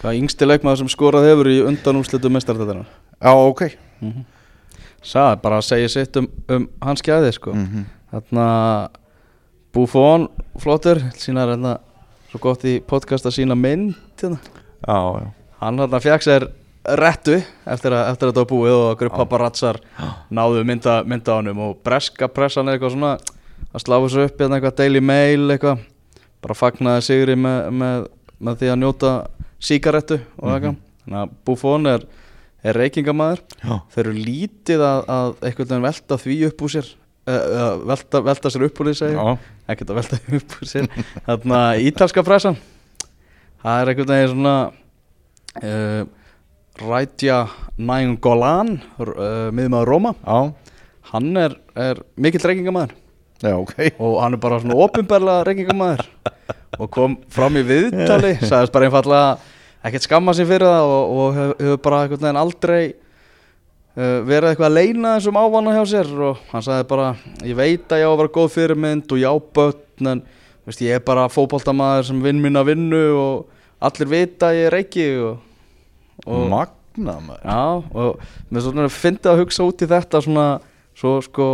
[0.01, 3.67] hvað yngsti leikmaður sem skorað hefur í undanúrslitu mestartættina já ok.
[5.05, 7.53] Sæði bara að segja sitt um, um hans gæði sko.
[7.55, 7.85] Mm
[8.15, 8.89] Þarna
[9.75, 10.29] Buffon
[10.61, 11.73] flottur sínar hérna
[12.29, 14.37] svo gott í podcast að sína mynd hérna.
[14.87, 15.27] já, já.
[15.59, 16.45] Hann hérna fekk sér
[16.99, 19.79] rettu eftir að, eftir að þetta var búið og okkur paparazzar
[20.29, 23.13] náðu mynda, mynda á honum og breska pressan eitthvað svona
[23.75, 25.85] að slá þessu upp hérna eitthvað Daily Mail eitthvað
[26.45, 28.05] bara fagnaði sigri með, með,
[28.37, 29.13] með því að njóta
[29.65, 30.77] síkarettu og eitthvað.
[31.05, 32.05] Þannig að Buffon er,
[32.65, 33.41] er reykingamæður.
[33.93, 35.33] Þeir eru lítið að, að
[35.69, 36.87] veginn velta því upp úr sér
[37.29, 39.11] uh, velta, velta sér upp úr því
[39.73, 40.89] ekkert að velta því upp úr sér.
[41.25, 42.59] Þarna ítalska pressan.
[43.63, 44.55] Það er veginn svona
[45.61, 46.01] uh,
[46.81, 47.45] Rætja
[47.79, 50.11] Næn Golan uh, miðmaður Róma.
[50.25, 50.51] Já,
[51.11, 52.93] hann er, er mikill reykingamæður.
[53.43, 53.75] Já, ok.
[53.99, 56.05] Og hann er bara svona opinberlega reykingamæður.
[56.79, 59.37] Og kom fram í viðtali sagðist bara einfallega
[59.85, 64.49] ekkert skamma sér fyrir það og, og hef- hefur bara einhvern veginn aldrei uh, verið
[64.51, 66.11] eitthvað að leina þessum ávana hjá sér.
[66.31, 67.09] Og hann sagði bara
[67.47, 70.23] ég veit að ég á að vera góð fyrirmynd og já börn en
[70.67, 75.05] veist, ég er bara fótboltamaður sem vinn minna vinnu og allir vita að ég reyki
[75.21, 75.44] og, og
[76.25, 77.45] magna maður.
[77.45, 77.61] Já,
[78.01, 80.47] og með svona fyndið að hugsa út í þetta svona,
[80.97, 81.47] svo sko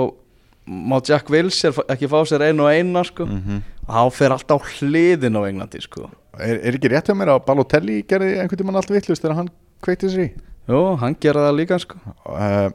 [0.71, 4.61] má Jack Wilshere ekki fá sér einu og eina sko, mm og hann fer alltaf
[4.61, 6.05] á hliðin á Englandi sko.
[6.37, 9.49] Er, er ekki rétt hjá mér að Balotelli gerði einhvern tímann allt vittlust þegar hann
[9.83, 10.27] kveikti sér í?
[10.69, 11.97] Jú, hann gera það líka sko.
[12.23, 12.69] Uh,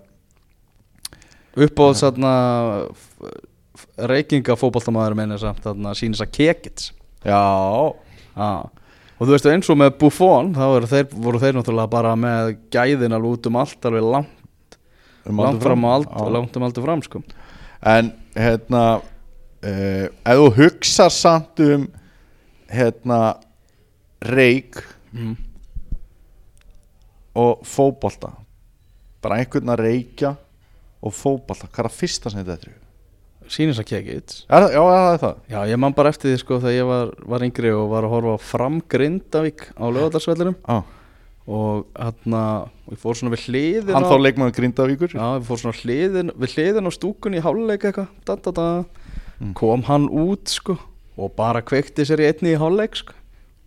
[1.66, 2.32] uppáð þarna
[4.10, 6.90] reykinga fótboltamaður meina samt þarna sýnis að kekits
[7.24, 7.40] já,
[8.36, 8.68] Já,
[9.16, 13.16] og þú veist eins og með Buffon þá þeir, voru þeir náttúrulega bara með gæðin
[13.16, 14.78] alveg út um allt alveg langt,
[15.24, 16.32] um langt fram og allt, Já.
[16.36, 17.22] langt um allt fram sko
[17.86, 21.86] En hérna uh, ef þú hugsar samt um
[22.72, 23.20] hérna
[24.26, 24.80] reik
[25.12, 25.36] mm.
[27.36, 28.32] og fótbolta
[29.22, 30.32] bara einhvern að reykja
[31.06, 32.85] og fótbolta, hvað er að fyrsta sem þetta er?
[33.52, 33.86] Sýnis að
[34.50, 35.36] Er, það- já, það er það.
[35.50, 38.14] Já, ég man bara eftir því sko þegar ég var, var yngri og var að
[38.16, 40.78] horfa fram Grindavík á lögadarsvellinum Já,
[41.46, 42.42] og hérna,
[42.86, 45.14] og ég fór svona við hliðin hann á, þá leikmaður Grindavíkur?
[45.14, 48.08] Já, ég fór svona hliðin, við hliðin á stúkunni í hálfleik eitthvað.
[49.36, 49.52] Mm.
[49.54, 50.78] kom hann út sko
[51.16, 53.12] og bara kveikti sér í einni í hálfleik sko.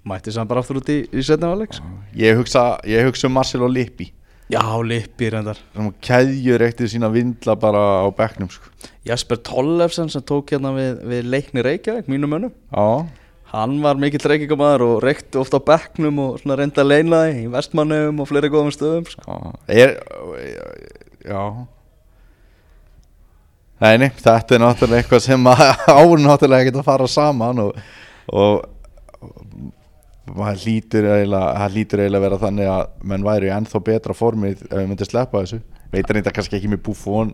[0.09, 1.85] Mætti sér hann bara aftur út í, í setna hálfleik sko.
[2.17, 4.11] ég hugsa, ég hugsa um Marcelo Lippi
[4.49, 5.59] Já, Lippi reyndar.
[5.75, 8.71] Sem keðjur eftir sína vindla bara á bekknum sko.
[9.05, 12.53] Jasper Tollefsen sem tók hérna við, við leikni Reykjavík, mínum mönnum.
[12.73, 13.05] Já,
[13.49, 16.99] Hann var mikill reykingamæður og reykti ofta á bekknum og svona reynda því
[17.39, 19.37] í vestmannum og fleiri góðum stöðum sko.
[19.65, 19.95] er,
[21.25, 21.41] Já.
[23.79, 25.49] Nei, nei, þetta er náttúrulega eitthvað sem
[25.97, 27.79] áur náttúrulega ekkert að fara saman og,
[28.29, 28.67] og
[30.35, 35.09] það hlýtur eiginlega að vera þannig að menn væri ennþá betra formið ef við myndum
[35.09, 35.61] sleppa þessu.
[35.89, 37.33] Veitir þetta kannski ekki með búfón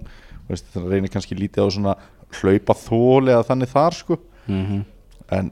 [0.49, 1.95] það reynir kannski lítið á svona
[2.39, 4.19] hlaupa þóli eða þannig þar sko.
[4.45, 4.83] Mm -hmm.
[5.31, 5.51] en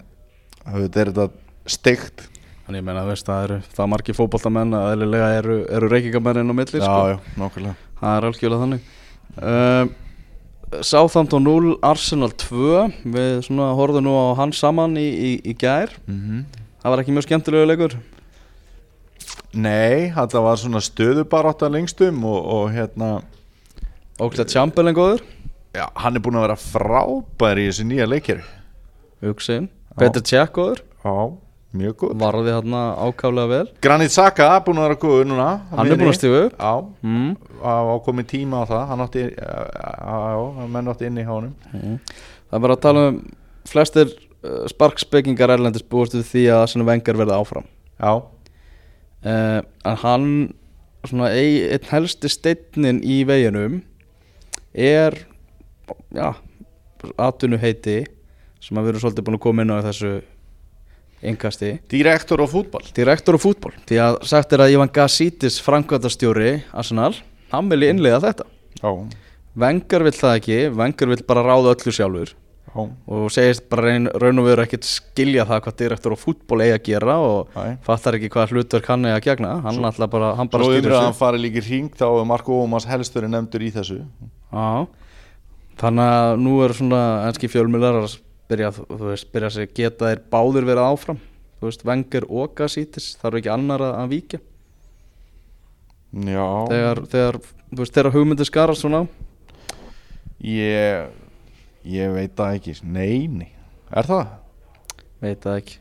[0.65, 1.27] þetta er þetta
[1.65, 2.29] steikt.
[2.65, 6.56] Þannig ég meina, veist, það eru það margir fótboltamenn að eðlilega eru, eru reykingamennin á
[6.56, 7.10] milli já, sko.
[7.10, 7.75] já, nákvæmlega.
[7.99, 8.82] Það er algjörlega þannig.
[9.43, 9.95] Um,
[10.82, 15.91] Southampton 0, Arsenal 2 Við svona horfðum nú á hann saman í, í, í gær.
[16.08, 16.45] Mm
[16.84, 17.93] Það var ekki mjög skemmtilegu leikur.
[19.56, 23.12] Nei, þetta var svona stöðubarátta lengstum og, og hérna
[24.19, 25.24] Óglega Chamberlain góður.
[25.74, 28.43] já, hann er búin að vera frábær í þessu nýja leikir
[29.24, 30.82] Hugsin Peter Cech góður.
[31.06, 31.13] Já,
[31.72, 33.72] mjög góð Varði hann ákaflega vel.
[33.88, 36.60] Granit Saka búin að vera góður núna Hann er búin að stífa upp.
[36.60, 36.74] Já,
[37.08, 37.32] mm.
[37.63, 38.84] á á komið tíma á það.
[38.91, 41.98] Hann átti, já, menn átti inn í hánum Mm.
[42.52, 43.24] Það er bara að tala um
[43.65, 44.12] Flestir
[44.71, 47.69] sparkspekingar erlendis búist við því að Arsene Wenger verði áfram.
[47.99, 48.12] Já,
[49.23, 50.27] uh, En hann
[51.03, 53.82] Svona ein, einn helsti steinin í veginum
[54.71, 55.17] Er
[56.15, 56.29] Já
[57.19, 58.06] Atvinnu heiti
[58.63, 60.13] Sem að við erum svolítið búin að koma inn á þessu
[61.23, 66.62] Engasti direktor á fútbol Direktor á fútból Því að sagt er að Ivan Gassítis Frankvæntastjóri
[66.71, 67.12] Arsenal
[67.53, 68.47] Hann vilji innlega þetta.
[68.79, 68.89] Já,
[69.62, 70.56] Wenger vill það ekki.
[70.73, 72.32] Wenger vill bara ráða öllu sjálfur.
[72.34, 72.42] já,
[72.74, 76.74] og segist bara reyn, raun og veru ekkert skilja það hvað direktor á fútból eigi
[76.74, 79.52] að gera og næ fattar ekki hvað hlutverk hann eigi að gegna.
[79.62, 82.26] Hann Svo- alltaf bara, hann bara Svo stýrir umræðan þessu fari líki hring þá er
[82.32, 84.00] Marko Ómas helstur nefndur í þessu.
[84.54, 84.88] Já.
[85.78, 88.18] þannig að nú eru svona enski fjölmjölar að
[88.50, 91.20] byrja, þú veist, byrja segja geta þeir báðir verið áfram?
[91.60, 94.40] Þú veist, Wenger og Gassítis þarf ekki annar að, að víkja?
[96.14, 97.38] Já, þegar, þegar,
[97.74, 99.00] þú veist, þegar hugmyndi skarast svona
[100.44, 101.08] ég,
[101.86, 102.76] ég veit það ekki.
[102.84, 103.50] Nei, nei,
[103.93, 104.28] er það?
[105.24, 105.78] veit það ekki.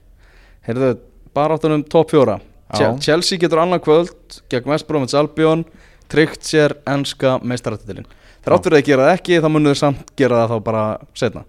[0.66, 0.90] Heyrðu,
[1.34, 2.36] bara áttunum top fjóra.
[2.72, 2.78] Já.
[2.78, 5.64] Che- Chelsea getur annað kvöld gegn West Bromwich Albion
[6.08, 8.06] tryggt sér enska meistaratitilin
[8.44, 10.84] þrátt fyrir að gera það ekki þá munum þau samt gera það þá bara
[11.14, 11.42] setna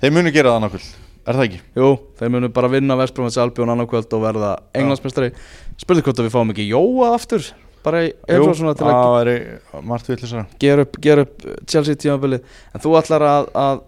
[0.00, 0.84] Þeir munu gera það nákvæm,
[1.26, 1.58] er það ekki?
[1.76, 1.88] jú,
[2.20, 5.32] þeir munum bara vinna West Bromwich Albion annað kvöld og verða englandsmeistari.
[5.76, 7.50] Spurning hvort að við fáum ekki Jóa aftur
[7.84, 12.44] bara í eitthvað svona til að gera upp, gera upp Chelsea tímabilið.
[12.74, 13.82] En þú ætlar að, að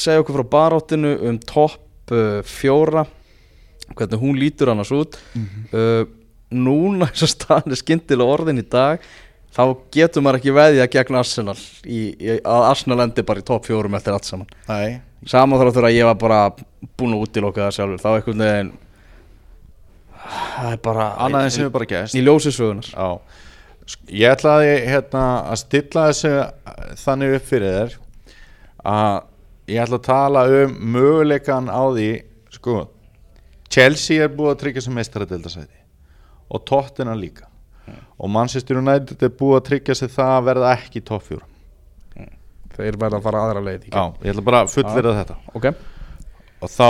[0.00, 3.06] segja okkur frá baráttinu um topp uh, fjóra.
[3.96, 5.18] Hvernig hún lítur annars út.
[5.72, 6.06] Uh,
[6.54, 9.02] núna eins og staðan er skyndilega orðin í dag
[9.56, 9.62] þá
[9.94, 13.96] getur maður ekki veðja gegn Arsenal í, í, að Arsenal endi bara í topp fjórum
[13.98, 14.50] eftir allt saman.
[14.68, 16.40] Nei, saman þar að ég var bara
[16.96, 18.02] búin að útiloka það sjálfur.
[18.02, 18.72] Þá einhvern veginn
[20.30, 23.08] það er bara annað en sem við bara gæst í ljósi sögunar Já,
[23.86, 26.32] Sk- ég ætlaði hérna að stilla þessu
[27.04, 27.96] þannig upp fyrir þér
[28.86, 29.16] að
[29.74, 32.08] ég ætla að tala um möguleikan á því
[32.56, 32.76] sko,
[33.70, 35.80] Chelsea er búið að tryggja sem meistaradildasæti
[36.46, 37.48] og Tottenham líka.
[38.18, 41.46] Og Manchester United er búið að tryggja sig það að verða ekki topp fjóra
[42.76, 45.36] þeir verða að fara aðra leið Já, ég ætla bara að fullverða þetta.
[45.56, 45.66] Ok.
[46.60, 46.88] Og þá,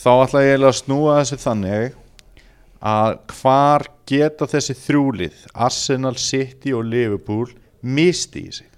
[0.00, 1.90] þá ætla ég að snúa þessu þannig
[2.80, 7.48] að hvar geta þessi þrjúlið Arsenal, City og Liverpool
[7.82, 8.68] misti í sig?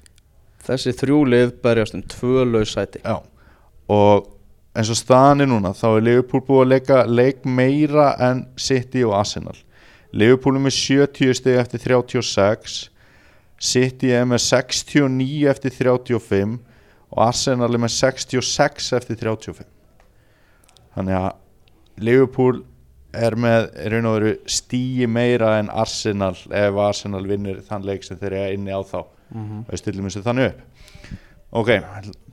[0.62, 3.02] Þessi þrjú lið berjast um tvö laus sæti.
[3.02, 3.22] Já.
[3.88, 4.28] og
[4.72, 9.02] eins og staðan er núna þá er Liverpool búið að leika leik meira en City
[9.04, 9.56] og Arsenal.
[10.12, 12.78] Liverpool er með 70 stig eftir 36
[13.62, 16.58] City er með 69 eftir 35
[17.12, 19.68] og Arsenal er með 66 eftir 35
[20.96, 21.30] þannig að
[22.02, 22.62] Liverpool
[23.12, 28.18] er með raun og veru stíi meira en Arsenal ef Arsenal vinnur þann leik sem
[28.20, 29.04] þeir eru inni á þá.
[29.32, 29.64] Mm -hmm.
[29.68, 30.60] við stillum þessu þannig upp.
[31.52, 31.70] Ok,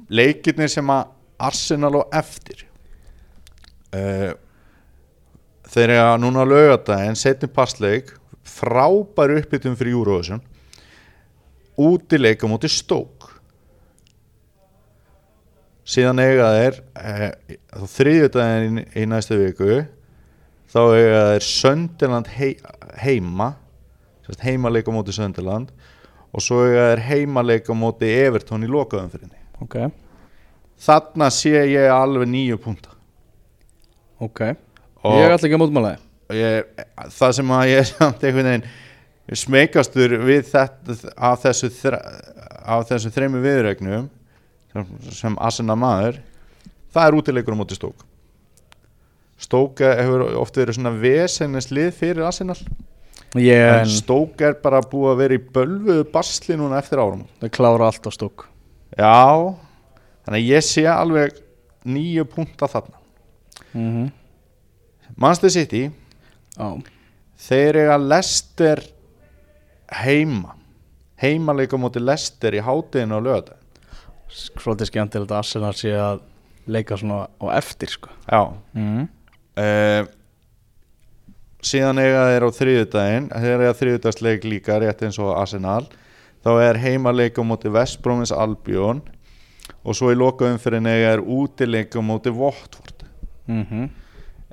[0.09, 1.07] leikirnir sem að
[1.39, 2.65] Arsenal og eftir.
[3.89, 4.31] Uh,
[5.67, 8.13] þeir eru að núna lögata en setni passleik
[8.43, 10.41] frábær uppbyttum fyrir Eurovision.
[11.77, 13.39] Útileik á móti stók
[15.89, 17.31] síðan eiga þeir uh,
[17.79, 19.85] þá þriðjudaginn í, í næstu viku
[20.69, 20.81] þá
[21.45, 22.53] Sönderland hei,
[23.01, 23.53] heima
[24.25, 25.71] sérst, heimaleik á móti Sönderland
[26.29, 29.75] og svo eiga þeir heimaleik á móti Everton í lokaðumfyrinni Ok,
[30.79, 32.93] þarna sé ég alveg nýju punta.
[34.23, 34.45] Ok.
[35.03, 35.97] Og Ég ætla ekki að mótmála
[36.35, 41.69] ég, það sem að ég er samt einhvern veginn smekastur við þetta af þessu,
[42.89, 44.09] þessu þreymi viðregnum
[45.13, 46.19] sem, Arsenal maður
[46.93, 48.05] það er útileikur á móti stók
[49.39, 52.57] stók hefur oft verið svona vesennis lið fyrir Arsenal.
[53.37, 57.51] Ég en stók er bara búið að vera í bölvuðu basli núna eftir árum Það
[57.53, 58.47] klára allt á stók
[58.97, 59.55] já,
[60.25, 61.35] þannig að ég sé alveg
[61.85, 62.97] nýju punta þarna.
[63.73, 64.11] Mm -hmm.
[65.15, 65.91] Manchester City
[66.57, 66.81] Já,
[67.37, 68.81] þeir eiga Lester
[69.91, 70.55] heima.
[71.21, 73.55] Heimaleika móti Lester í hátinu á lögata
[74.29, 76.21] svolítið skemmtilegt að Arsenal sé að
[76.69, 78.09] leika svona á eftir sko.
[78.29, 78.53] Já.
[78.73, 79.07] Mm.
[79.59, 80.01] Uh,
[81.59, 85.85] síðan eiga þeir á þriðudaginn þeir eiga þriðudagsleik líka rétt eins og Arsenal.
[86.39, 89.01] Þá er heimaleika móti Vestbrómins Albion
[89.83, 92.99] og svo í lokaumfyrin eiga er útileika móti Votford
[93.49, 93.89] Mm -hmm.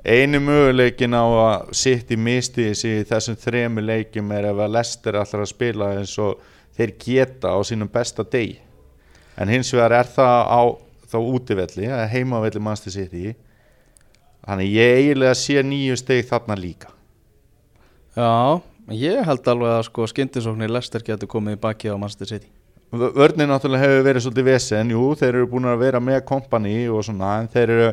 [0.05, 5.15] einu möguleikin á að sitt í misti í þessum þremu leikim er ef að Lester
[5.15, 6.39] allar að spila eins og
[6.77, 8.57] þeir geta á sínum besta deg
[9.37, 10.61] en hins vegar er það á
[11.11, 13.35] þá útivelli, heimavelli mannstu sitt í
[14.47, 16.93] þannig ég eiginlega sé nýju steg þarna líka.
[18.17, 18.61] Já,
[18.95, 22.49] ég held alveg að sko skyndisóknir Lester getur komið í baki á Manchester City.
[22.87, 24.93] V- vörnin náttúrulega hefur verið svolítið vesen.
[24.95, 27.89] Jú, þeir eru búin að vera með kompani og svona, en þeir eru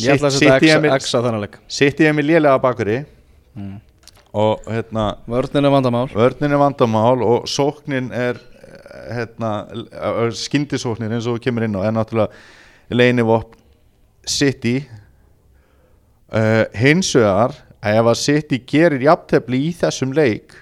[0.00, 1.58] Ég ætla að setja þennan leik.
[1.68, 3.00] Sitt í Emil lélega bakuri
[3.58, 3.74] mm.
[4.38, 6.06] og hérna Vörnin er vandamál.
[6.14, 8.38] Vörnin er vandamál og sóknin er
[9.10, 9.50] hérna,
[10.36, 13.56] skindisóknin eins og kemur inn á er náttúrulega leinivop
[14.26, 14.78] City
[16.34, 20.56] uh, hins vegar ef að City gerir jafntefli í þessum leik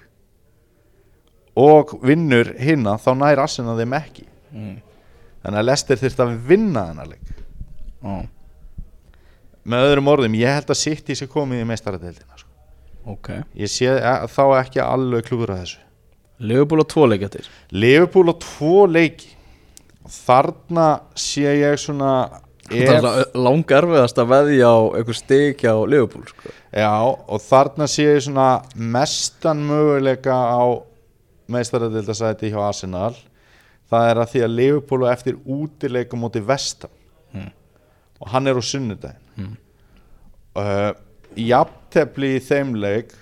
[1.59, 4.27] og vinnur hinna þá nær Arsenal þeim ekki.
[4.49, 4.77] Mm.
[5.43, 7.33] þannig að Leicester þurft að vinna þennan leik.
[8.01, 8.13] Ó,
[9.69, 12.49] með öðrum orðum, ég held að City sé komið í meistaradeildina sko.
[13.13, 13.31] Ok.
[13.59, 15.83] Ég sé eh, þá ekki alveg klúra þessu.
[16.39, 17.49] Liverpool á tvo leik eftir.
[17.75, 19.35] Liverpool á tvo leiki.
[20.09, 20.87] Þarna
[21.19, 22.13] sé ég svona
[22.69, 26.51] Það er ef, lang erfiðast að veðja á einhver stig hjá Liverpool sko.
[26.73, 26.91] já,
[27.29, 30.63] og þarna sé ég svona mestan möguleika á
[31.49, 33.15] meistaradildasæti hjá Arsenal
[33.89, 36.91] það er að því að Liverpool á eftir útileikum móti vestam
[37.33, 37.51] Mm.
[38.21, 39.57] og hann er á sunnudaginn Mm.
[40.57, 40.93] uh,
[41.37, 43.13] jafntefli í þeim leik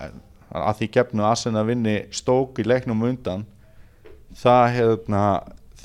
[0.00, 0.20] en
[0.52, 3.46] að því gefnu Arsenal vinni stók í leiknum á undan
[4.36, 5.22] það hérna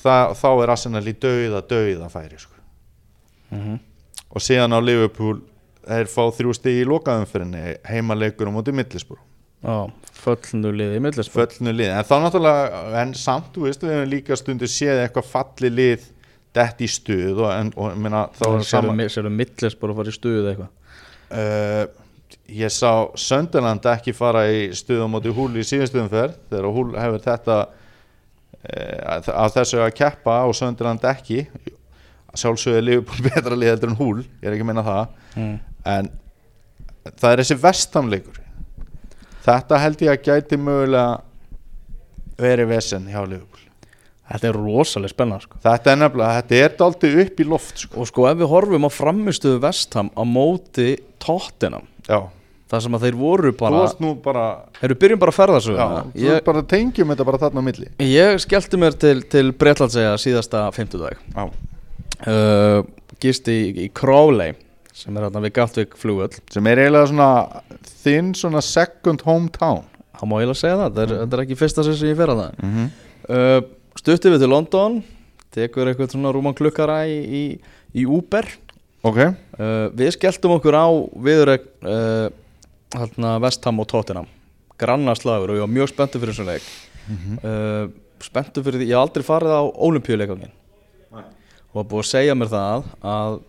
[0.02, 2.60] það, þá er Arsenal í dauða dauða færi sko.
[3.54, 3.80] mm
[4.32, 5.42] og síðan á Liverpool
[5.82, 9.20] þeir fá þrjú stig í lokaðumfyrinni heimaleikur á móti millisbúr
[9.62, 9.86] Já,
[10.24, 14.10] föllnu liði í millisbúr föllnu lið, en þá náttúrulega en samt, þú veist, við hefum
[14.10, 16.06] líka stundu séð eitthvað falli lið
[16.56, 20.16] dett í stuð og, en, og minna, þá er sama Sérðu millisbúr að fara í
[20.16, 20.72] stuð eitthvað?
[21.32, 21.84] Uh,
[22.52, 26.90] ég sá Sönderland ekki fara í stuð á móti húl í síðastuðum ferð þegar húl
[26.98, 27.60] hefur þetta
[28.62, 31.46] að þessu að keppa og Sönderland ekki
[32.38, 35.02] sjálfsögðu Liverpool betra lið heldur en húl ég er ekki að meina það
[35.34, 35.56] mm.
[35.94, 36.12] en
[37.10, 38.38] það er þessi vestamleikur
[39.42, 41.18] þetta held ég að gæti mögulega
[42.42, 43.62] verið vesen hjá Liverpool
[44.32, 45.58] Þetta er rosalega spennan sko.
[45.60, 47.96] þetta er nefnilega, þetta er daldið upp í loft sko.
[48.00, 52.22] Og sko ef við horfum á framistuðu Vestham á móti Tottenham já,
[52.72, 54.42] Það sem að þeir voru þú bara varst nú bara
[54.80, 57.88] Erum byrjum bara að ferða svo já, þú bara tengjum þetta bara þarna á milli.
[58.08, 61.20] Ég skellti mér til, til Bretlandsega síðasta fimmtudag.
[61.36, 61.44] Já,
[62.32, 62.78] uh,
[63.20, 64.56] Gisti í, í Crowley
[64.96, 66.32] sem er hérna við Galtvik flugvöll.
[66.52, 67.30] Sem er eiginlega svona
[68.02, 69.84] þinn svona second hometown.
[70.16, 72.32] Það má eiginlega segja það, þetta er, þetta er ekki fyrsta sinn sem ég fer
[72.32, 72.60] að það.
[72.62, 72.90] Mm -hmm.
[73.36, 73.60] uh,
[74.00, 75.02] Stutti við til London
[75.52, 77.42] Tekur eitthvað svona rúman klukkara í, í,
[77.92, 78.46] í Uber.
[79.04, 82.30] Ok, uh, Við skelltum okkur á viðureg uh,
[82.96, 84.30] hérna Vestham og Tottenham.
[84.80, 86.72] Grannaslagur og ég var mjög spenntur fyrir þessu leik.
[87.42, 90.52] Uh, Spenntur fyrir því, ég hef aldrei farið á olimpíuleikangin
[91.10, 91.24] Nei.
[91.72, 93.40] Og var búið að segja mér það að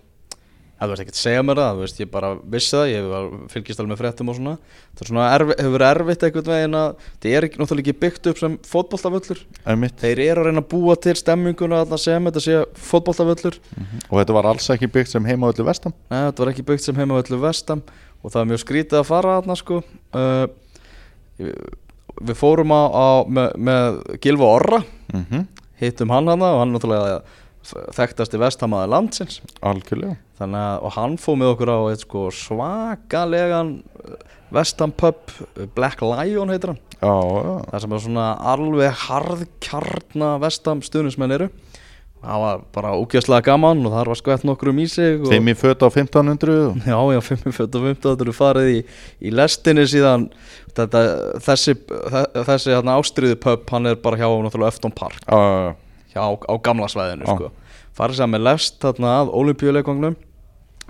[0.84, 3.92] Það verður ekkert að segja mér það, veist, ég bara vissi það, ég fylgist alveg
[3.94, 4.54] með fréttum og svona.
[4.92, 8.30] Það er svona erfi, hefur verið erfitt einhvern veginn að Það er náttúrulega ekki byggt
[8.32, 9.44] upp sem fótboltavöllur.
[9.64, 9.96] Einmitt.
[10.02, 12.58] Þeir eru að reyna að búa til stemminguna þarna sem þetta sé
[12.90, 13.60] fótboltavöllur.
[14.10, 16.88] Og þetta var alls ekki byggt sem heima öllu vestam Nei, þetta var ekki byggt
[16.90, 17.86] sem heimavöldu vestam
[18.24, 19.80] og það var mjög skrítið að fara þarna sko.
[20.16, 20.46] Uh,
[22.24, 24.80] Við fórum á, á með, með Gilva Orra.
[25.14, 25.48] Mm -hmm.
[25.82, 27.22] hittum hann hana og hann náttúrulega
[27.96, 29.42] þekktasti vestamæður landsins.
[29.62, 30.18] Algjörlega.
[30.40, 33.84] Að og hann fóð með okkur á sko svakalegan
[34.54, 35.32] vestampub
[35.76, 36.82] Black Lion heitir hann.
[37.02, 41.50] Já, já, það sem er svona alveg harðkjarna vestam stuðnismenn eru
[42.24, 45.56] það var bara ógeðslega gaman og þar var skvett nokkrum í sig og, Þeim í
[45.60, 46.78] föt á 1500 og...
[46.92, 48.78] Já, já, 5.15 þetta eru farið í,
[49.28, 50.30] í lestinni síðan
[50.78, 51.02] þetta,
[51.44, 54.30] þessi, þe- þessi hérna, ástriði pub, hann er bara hjá
[54.70, 55.76] Efton Park, já.
[56.16, 57.36] hjá, á gamla svæðinu Já.
[57.36, 57.52] sko.
[57.98, 60.18] farið sér með lest þarna að olimpíuleikvangnum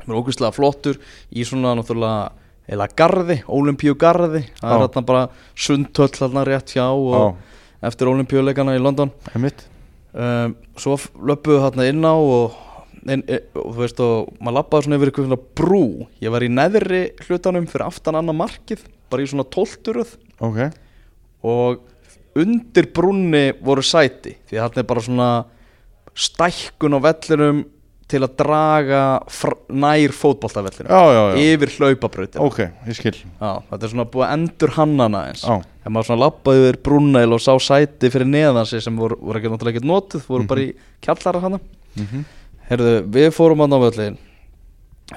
[0.03, 1.01] sem er ógeðslega flottur
[1.34, 2.31] í svona náttúrulega
[2.73, 5.25] eða garði, olimpíugarði það er þarna bara
[5.55, 7.36] sundtöll þarna rétt hjá og
[7.84, 9.65] eftir olimpíuleikana í London Einmitt.
[10.14, 10.97] Um, svo
[11.30, 12.57] löppuðu þarna inn á og,
[13.03, 15.86] inn, e- og þú veist og maður lappaði svona yfir eitthvað brú.
[16.24, 20.59] Ég var í neðri hlutanum fyrir aftan annað markið bara í svona tólturöð Ok,
[21.45, 21.84] og
[22.39, 25.30] undir brúnni voru sæti því þarna er bara svona
[26.18, 27.64] stækkun á vellinum
[28.14, 29.03] til að draga
[29.74, 30.14] nær
[31.16, 33.16] já yfir hlaupabrautin Ok, ég skil.
[33.18, 35.45] Já, þetta er svona búið að endur hannana eins.
[35.84, 39.41] Ef maður svona lappaði yfir brúnneil og sá sæti fyrir neðan sig sem voru, voru
[39.41, 40.70] ekki náttúrulega ekkert notuð voru bara í
[41.03, 41.59] kjallara hana.
[41.97, 42.24] Mhm.
[42.70, 44.22] Herðu, við fórum hann á völlin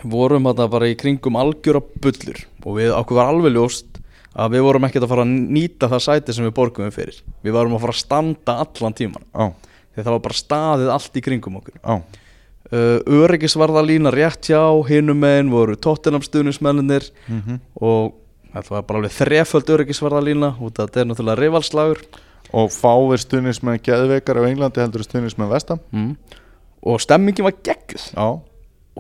[0.03, 4.01] vorum hann bara í kringum algjöra bullur og við okkur var alveg ljóst
[4.37, 7.21] að við vorum ekkert að fara að nýta það sæti sem við borgum við fyrir.
[7.45, 9.47] Við varum að fara að standa allan tíman Já,
[9.95, 11.79] því það var bara staðið allt í kringum okkur.
[11.81, 11.95] Já,
[12.73, 17.61] uh, öryggisvarða lína rétt hjá hinum megin voru tóttinam stuðnismenninir mhm.
[17.81, 18.15] og
[18.57, 22.03] þetta var bara alveg þreföld öryggisvarða lína út að þetta er náttúrulega rivalslagur.
[22.57, 26.13] Og fáir stuðnismenn geðveikar af Englandi heldur stuðnismenn vestam mm.
[26.87, 28.05] og stemmingin var geggjuð.
[28.15, 28.29] Já,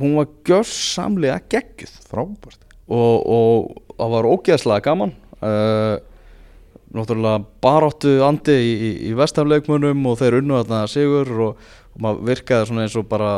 [0.02, 1.92] hún var gjörsamlega geggjuð.
[2.10, 2.58] Frábært.
[2.90, 5.14] Og, og það var ógeðslega gaman.
[5.38, 5.94] Uh,
[6.96, 11.64] náttúrulega baráttu andi í, í, í vestamleikmunum og þeir unnu þarna sigur og,
[11.96, 13.32] og maður virkaði svona eins og bara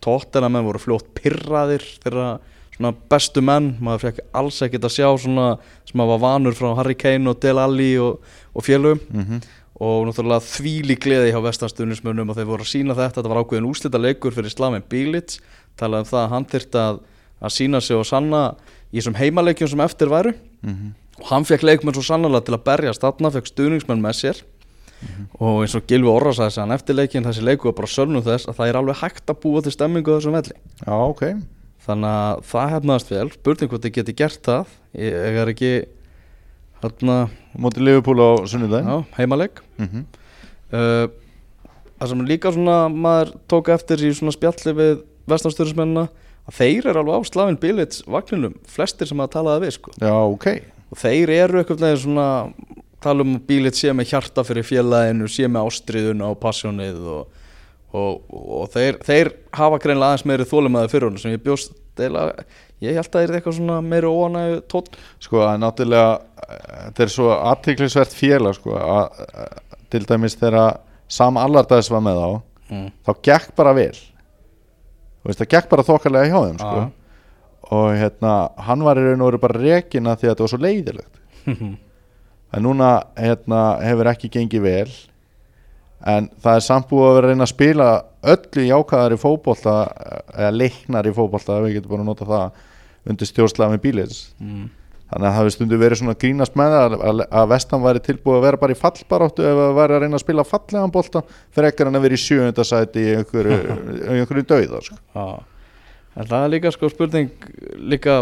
[0.00, 2.30] tóttina menn voru fljótt pirraðir þeirra
[2.74, 3.74] svona bestu menn.
[3.84, 5.48] Maður fekk alls ekkert að sjá svona
[5.84, 8.22] sem maður var vanur frá Harry Kane og Del Alli og,
[8.56, 9.02] og félögum.
[9.12, 9.40] Mm
[9.80, 13.68] og náttúrulega þvíli gleði hjá vestanstunismunum og þeir voru að sína þetta, þetta var ákveðin
[13.70, 15.40] úslita leikur fyrir Slamin Bílits
[15.80, 16.98] talaði um það að hann þyrfti að,
[17.40, 18.42] að sína sig og sanna
[18.90, 20.34] í þessum heimaleikjum sem eftir væru.
[20.60, 20.92] -hmm.
[21.20, 24.42] og hann fekk leikmenn svo sannlega til að berjast þarna, fekk stuðningsmenn með sér
[25.38, 28.24] og eins og Gilvi Orra sagði sig hann eftir leikin þessi leiku var bara sörnum
[28.26, 30.56] þess að það er alveg hægt að búa til stemmingu á þessum velli.
[30.84, 31.24] Já, ok.
[31.86, 33.26] Þannig að það hefnaðast vel.
[33.34, 34.74] Spurning hvort þið geti gert það.
[35.00, 35.72] Ég, ég er ekki
[36.82, 37.16] hérna,
[37.60, 38.90] Móti Liverpool á sunnudaginn.
[38.90, 39.62] Já, heimaleik.
[39.80, 40.04] Mm
[40.70, 41.06] uh,
[42.00, 44.92] það sem líka svona maður tók eftir í svona spjalli við
[45.30, 46.06] vestanstjórismennina
[46.48, 49.92] að þeir eru alveg á Slavin Bílits vagninum flestir sem að talaði við sko.
[50.00, 50.46] Já, ok.
[50.90, 52.28] Og þeir eru eitthvað svona
[53.04, 57.44] tala um að Bílits sé með hjarta fyrir félaginu sé með ástriðuna og passjónið og,
[57.96, 62.26] og, og þeir, þeir hafa greinlega aðeins meiri þólumæði fyrir honum sem ég bjóst deila,
[62.82, 66.12] ég held að það er eitthvað svona meiri óanægu tótt Sko, að náttúrulega
[66.50, 69.26] Þetta er svo aðtiklisvert félag sko, að,
[69.92, 70.80] Til dæmis þegar
[71.10, 72.30] Sam Allardags var með á
[72.72, 72.88] mm.
[73.06, 76.80] Þá gekk bara vel Þú veist, það gekk bara þokkalega hjá þeim sko.
[76.80, 76.86] Já.
[77.76, 78.34] Og hérna
[78.66, 81.18] Hann var í raun og veru bara rekina því að þetta var svo leiðilegt
[82.50, 84.90] En núna hérna, hefur ekki gengið vel
[86.00, 87.86] En það er samt búið að vera að reyna að spila
[88.32, 89.72] öllu jákvæðar í fótbolta
[90.32, 92.62] eða leiknar í fótbolta ef við getum bara að nota það
[93.10, 94.68] undir stjórnslaga með bílis mm.
[95.10, 98.44] Þannig að það hefur stundu verið svona grínast með að, að vestan væri tilbúið að
[98.46, 101.90] vera bara í fallbaráttu ef það væri að reyna að spila fallegan bolta fyrir ekkert
[101.90, 103.58] en að vera í sjöundasæti í einhverju,
[104.14, 105.00] einhverju dauða sko.
[106.14, 107.48] En það er líka sko spurning
[107.90, 108.20] líka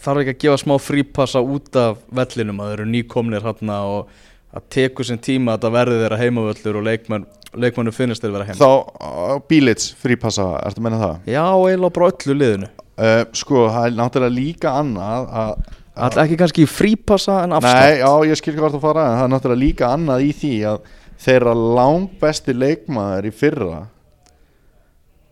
[0.00, 4.14] þarf ekki að gefa smá frípassa út af vellinum að þeir eru nýkomnir hérna og
[4.50, 8.48] að teku sinn tíma að það verði þeirra heimavöllur og leikmenn, leikmennu finnst þeir vera
[8.48, 11.28] heim Þá uh, bílits frípassa, ertu að menna það?
[11.30, 12.70] Já, eiginlega bara öllu liðinu.
[13.00, 15.52] Uh, sko, það er náttúrulega líka annað að
[16.00, 19.24] Alltaf ekki kannski frípassa en afslátt Nei, já, ég skil hvað þú fara en það
[19.24, 20.84] er náttúrulega líka annað í því að
[21.20, 23.80] þeirra langbesti leikmaður í fyrra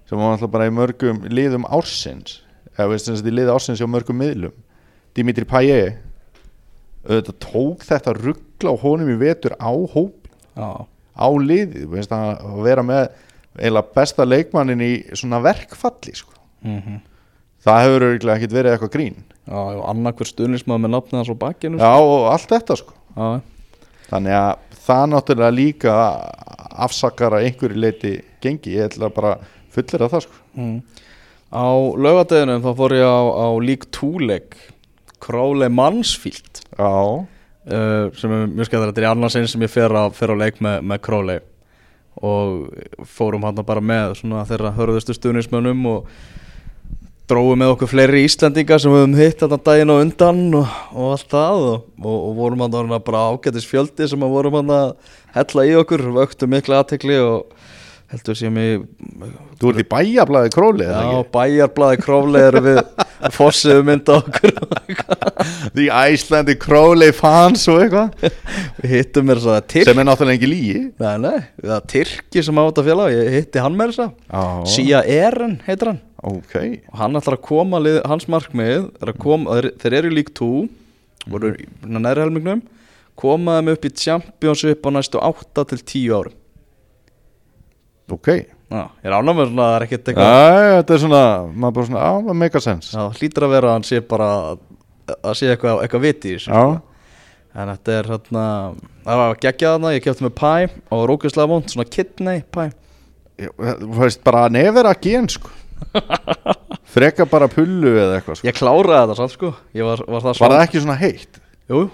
[0.09, 2.40] sem var náttúrulega bara í mörgum liðum ársins
[2.79, 4.55] eða veist þess að í liði ársins hjá mörgum miðlum.
[5.16, 5.99] Dimitri Payet
[7.09, 12.62] auðvitað tók þetta ruggla á honum í vetur á hóp Já, á liðið, veist að
[12.66, 13.09] vera með
[13.59, 16.35] eiginlega besta leikmannin í svona verkfalli sko.
[16.62, 17.05] mm
[17.68, 19.16] það hefur auðvitað ekkert verið eitthvað grín.
[19.49, 22.95] Já og annarkver stuðnismæður með nafnið hans á bakkinu Já, og allt þetta sko.
[23.16, 23.26] Já,
[24.09, 25.95] Þannig að það náttúrulega líka
[26.87, 29.35] afsakar að einhverju leiti gengi, ég ætla bara
[29.74, 30.39] fullir að það sko.
[30.55, 30.79] mm.
[31.49, 34.57] Á laugadeginum þá fór ég á, á lík túleik
[35.18, 36.61] Krále Mansfield.
[36.76, 40.36] Já, uh, sem er mjög skæðar þetta er annarsinn sem ég fer á, fer á
[40.36, 41.38] leik með, með Krále
[42.18, 46.09] og fórum hann bara með svona þeirra hörðustu stuðnismönnum og
[47.28, 51.11] dróðum með okkur fleiri Íslandinga sem við höfum hitt þetta daginn og undan og, og
[51.14, 51.64] allt það.
[51.68, 54.94] Og, og, og vorum hann bara ágætis fjöldi sem að vorum hann að
[55.36, 57.53] hella í okkur vöktu mikla aðtekli og
[58.12, 58.84] heldur sem ég
[59.59, 61.30] Þú ert í bæjablaði króli eða Já, ekki?
[61.34, 62.78] bæjarblaði króflegar við
[63.34, 64.52] fossiðu mynda okkur.
[65.76, 68.30] The Iceland króli fans og eitthvað.
[68.78, 71.84] Við hittum mér þess að Tyrk sem er náttúrulega ekki lígi Nei, nei, það er
[71.94, 73.16] Tyrki sem á þetta félag.
[73.16, 74.46] Ég hitti hann þess að Já,
[74.76, 76.00] Sia Eren heitir hann.
[76.28, 76.54] Ok.
[76.92, 80.34] Og hann ætlar að koma lið, hans markmið er að koma, þeir, þeir eru League
[80.38, 80.52] 2
[81.28, 82.62] voru næri helmingnum.
[83.18, 86.38] Koma þeim upp í Championship á næstu 8 til 10 árum
[88.14, 88.28] Ok.
[88.68, 91.22] Já, ég er svona að það er ekkert Já, eitthvað þetta er svona,
[91.54, 92.90] maður bara svona, á, það make a sense.
[92.92, 94.28] Það hlýtur að vera að hann sé bara
[95.09, 96.64] að sé eitthvað, eitthvað viti í þessu Já,
[97.62, 98.42] en þetta er hérna
[99.06, 100.52] það var geggjað þarna, ég kefti með pæ
[100.98, 102.66] og rókislega vond, svona kidney pæ
[103.38, 105.48] Ég- þú veist bara nefnir að gen sko.
[106.92, 108.48] Freka bara pullu eða eitthvað sko.
[108.48, 109.50] Ég kláraði þetta samt sko.
[109.78, 111.40] Ég var, var það Var það ekki svona heitt?
[111.70, 111.84] Jú,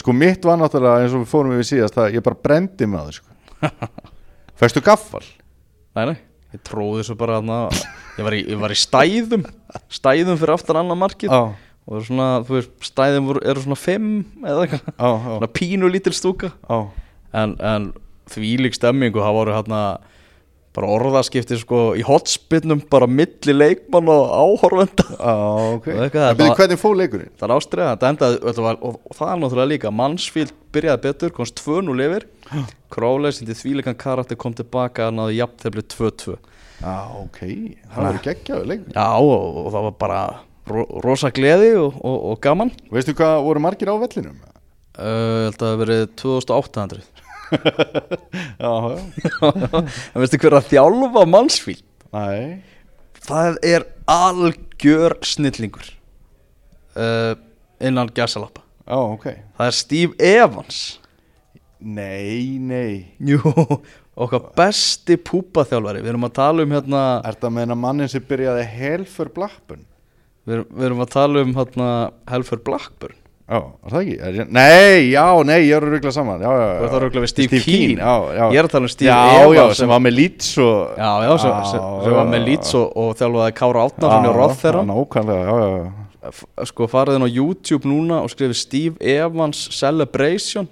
[0.00, 3.10] Sko mitt var náttúrulega eins og við fórum við síðast að ég bara brendi með
[3.10, 3.28] það sko
[4.60, 5.24] Fæstu gaffal?
[5.96, 6.16] nei nei,
[6.54, 7.58] ég tróði svo bara þarna.
[8.18, 9.42] Ég var í, ég var í stæðum.
[9.92, 11.32] Stæðum fyrir aftan annan markið.
[11.32, 11.42] Já,
[11.82, 14.08] og það er svona, þú veist, stæðin voru, eru svona fimm
[14.44, 16.52] eða eitthvað, já, já, svona pínu lítil stúka.
[17.32, 17.90] En, en
[18.32, 19.82] því lík stemmingu, það voru hérna
[20.72, 25.04] bara orðaskipti sko í hotspinnum bara milli leikmann og áhorfenda.
[25.18, 25.34] Já,
[25.76, 25.88] ok.
[25.92, 27.32] Og eitthvað, En byrju, það- hvernig fóð leikurinn?
[27.36, 28.38] það er ástriða, þetta endaði
[28.80, 32.24] og, og það er náttúrulega líka, Mansfield byrjaði betur, komst 2-0 yfir
[32.92, 36.38] Króleis, hindi þvíleikan karakter kom tilbaka að náði jafn þegar 2-2
[36.82, 37.40] Já, ok.
[37.92, 40.22] Það verður geggjaður leikur já, og, og það var bara
[40.72, 42.72] ro, rosa gleði og, og, og gaman.
[42.90, 44.40] Veistu hvað voru margir á vellinum?
[44.98, 47.08] uh, held að það verið 2800
[48.62, 48.72] Já,
[49.20, 51.84] já en veistu hver að þjálfa Mansfield?
[52.12, 52.62] Nei.
[53.22, 55.86] Það er algjör snillingur.
[56.96, 57.36] Uh,
[57.80, 59.28] innan gæsalappa Já, ok.
[59.56, 60.80] Það er Steve Evans
[61.84, 62.92] Nei, nei.
[63.18, 63.40] Jú,
[64.14, 66.02] okkar besti púpaþjálfari.
[66.04, 69.82] Við erum að tala um hérna Er það meina mannin sem byrjaði Helfur Blackburn?
[70.46, 71.88] við erum, við erum að tala um hérna
[72.30, 73.18] Helfer Blackburn.
[73.52, 74.14] Já, er það ekki?
[74.22, 76.40] Er, nei, já, nei, ég er að ruggla saman.
[76.42, 77.96] Já, já, já Þú ert að rugla við Steve Keane.
[78.00, 78.44] Já, já.
[78.54, 81.10] Ég er að tala um Steve Já, Evans já, sem var með Leeds og já,
[81.26, 85.42] já, sem, sem, sem var með Leeds og, og þjálfaði Kára Átnarsson í Rotherham Nákvæmlega,
[85.42, 86.30] já, já, já.
[86.32, 90.70] F- sko farið inn á YouTube núna og skrifið Steve Evans Celebration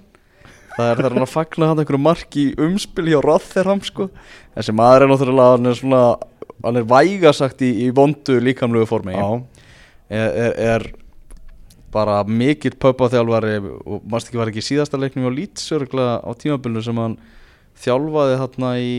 [0.81, 4.09] það er hann að fagna hann einhverju marki í umspil hjá Rotherham sko.
[4.55, 6.01] Þessi maður er náttúrulega hann er svona
[6.61, 9.15] hann er vægasagt í, í vondu líkamlegu formi.
[10.11, 10.87] Er, er, er
[11.91, 16.31] bara mikill pöpaþjálfari og mást ekki var ekki í síðasta leiknum á Leeds örgulega á
[16.39, 17.17] tímabilinu sem hann
[17.81, 18.93] þjálfaði þarna í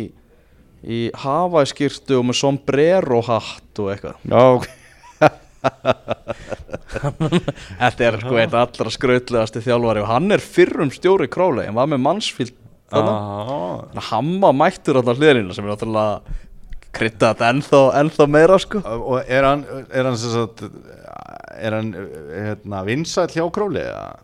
[0.83, 4.17] í hafæskirtu og með sombrero hatt og eitthvað.
[4.27, 4.82] Já, ok
[7.83, 11.89] Þetta er sko eitt allra skrautlegasti þjálfari og hann er fyrrum stjóri króli hann var
[11.91, 12.55] með mannsfíld
[12.93, 13.13] þarna.
[13.93, 16.39] Þannig að hann var mættur alltaf hliðina sem er náttúrulega
[16.93, 20.59] þetta ennþá, ennþá meira sko Og er hann, er hann sem sagt
[21.63, 23.81] Er hann, hérna, vinsæll hjá Króli?
[23.81, 24.19] eða?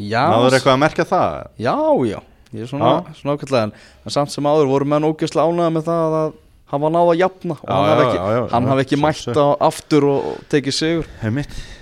[0.00, 1.32] Já, Náður eitthvað að merkja það?
[1.60, 1.74] já,
[2.10, 2.18] já
[2.50, 3.72] Ég er svona, svona ákveðlega en,
[4.04, 6.30] en samt sem áður voru menn ógeðslega ánægða með það að
[6.70, 8.20] hann var náða að jafna og Já, hann já, hafi ekki,
[8.54, 11.08] hann já, hafi ekki svo- mætt á aftur og, og tekið sigur.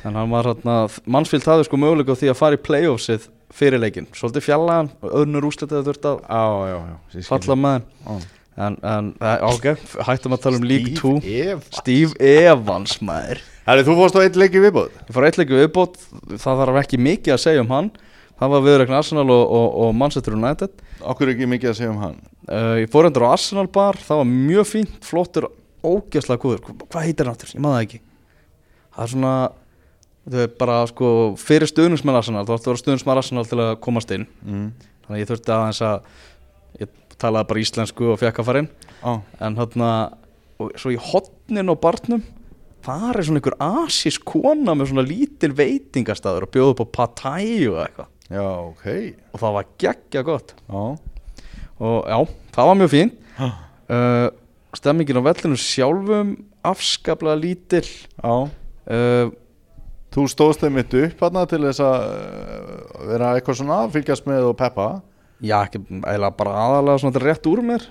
[0.09, 0.77] En hann var hérna,
[1.07, 3.29] mannsfíld hafði sko möguleika á því að fara í playoffsið
[3.59, 7.29] fyrir leikin svolítið fjallaðan og öðnur úslitið þurft að Já, já, já ég skil.
[7.31, 8.27] falla með þeim.
[8.59, 9.67] En, en eh, ok,
[10.09, 11.13] hættum að tala um League 2
[11.79, 12.97] Steve Evans.
[13.07, 13.39] Maður.
[13.69, 15.99] Herri, þú fórst á eitt leiki viðbóð ég fór eitt leikið viðbót,
[16.41, 17.91] það þarf ekki mikið að segja um hann
[18.39, 20.83] það var viðrækna Arsenal og, og, og Manchester United.
[21.13, 22.19] Okkur ekki mikið að segja um hann.
[22.49, 25.49] Uh, ég fór endur á Arsenal bar það var mjög fínt, flottur
[25.85, 28.01] ógeðslega góður, Hva- hvað heitir hann aftur, ég maður það ekki.
[28.95, 29.35] Það er svona
[30.29, 31.11] þau bara sko
[31.41, 32.45] fyrir stuðningsmenn Arsenal.
[32.49, 34.27] Þú ætti að vera stuðningsmenn Arsenal til að komast inn.
[34.45, 34.67] Mm.
[35.07, 36.09] þannig að ég þurfti aðeins að
[36.83, 38.69] ég talaði bara íslensku og fekk að fara inn.
[39.01, 39.13] Á,
[39.47, 39.91] en hérna
[40.59, 42.25] og svo í hotnin og barnum
[42.85, 47.35] það er svona einhver asísk kona með svona lítil veitingastæður og bjóða upp á patæ
[47.71, 48.85] og eitthvað já, ok.
[49.33, 50.55] Og það var geggja gott.
[50.69, 50.85] Já,
[51.79, 52.19] og já,
[52.57, 53.49] það var mjög fín Ha.
[53.95, 54.29] uh,
[54.75, 56.33] stemmingin á vellinu sjálfum
[56.67, 58.35] afskaplega lítil já.
[58.89, 59.31] Uh,
[60.09, 64.25] Þú stóðst þeim mitt upp hann til þess að uh, vera eitthvað svona að fylgjast
[64.27, 64.87] með og peppa?
[65.45, 67.85] Já, ekki, eiginlega bara aðalega svona rétt úr mér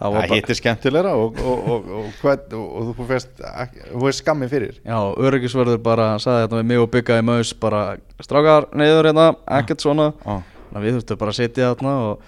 [0.00, 3.42] það hittir skemmtilegra og, og, og, og, og, og, og þú fyrst,
[3.90, 4.78] þú veist skammi fyrir.
[4.80, 7.82] Já, öryggisverður bara sagði þetta við mig og byggaði maus bara
[8.24, 9.26] strákar neyður hérna,
[9.60, 10.08] ekkert svona.
[10.24, 12.24] Þannig að við þurftum bara að setja þarna og,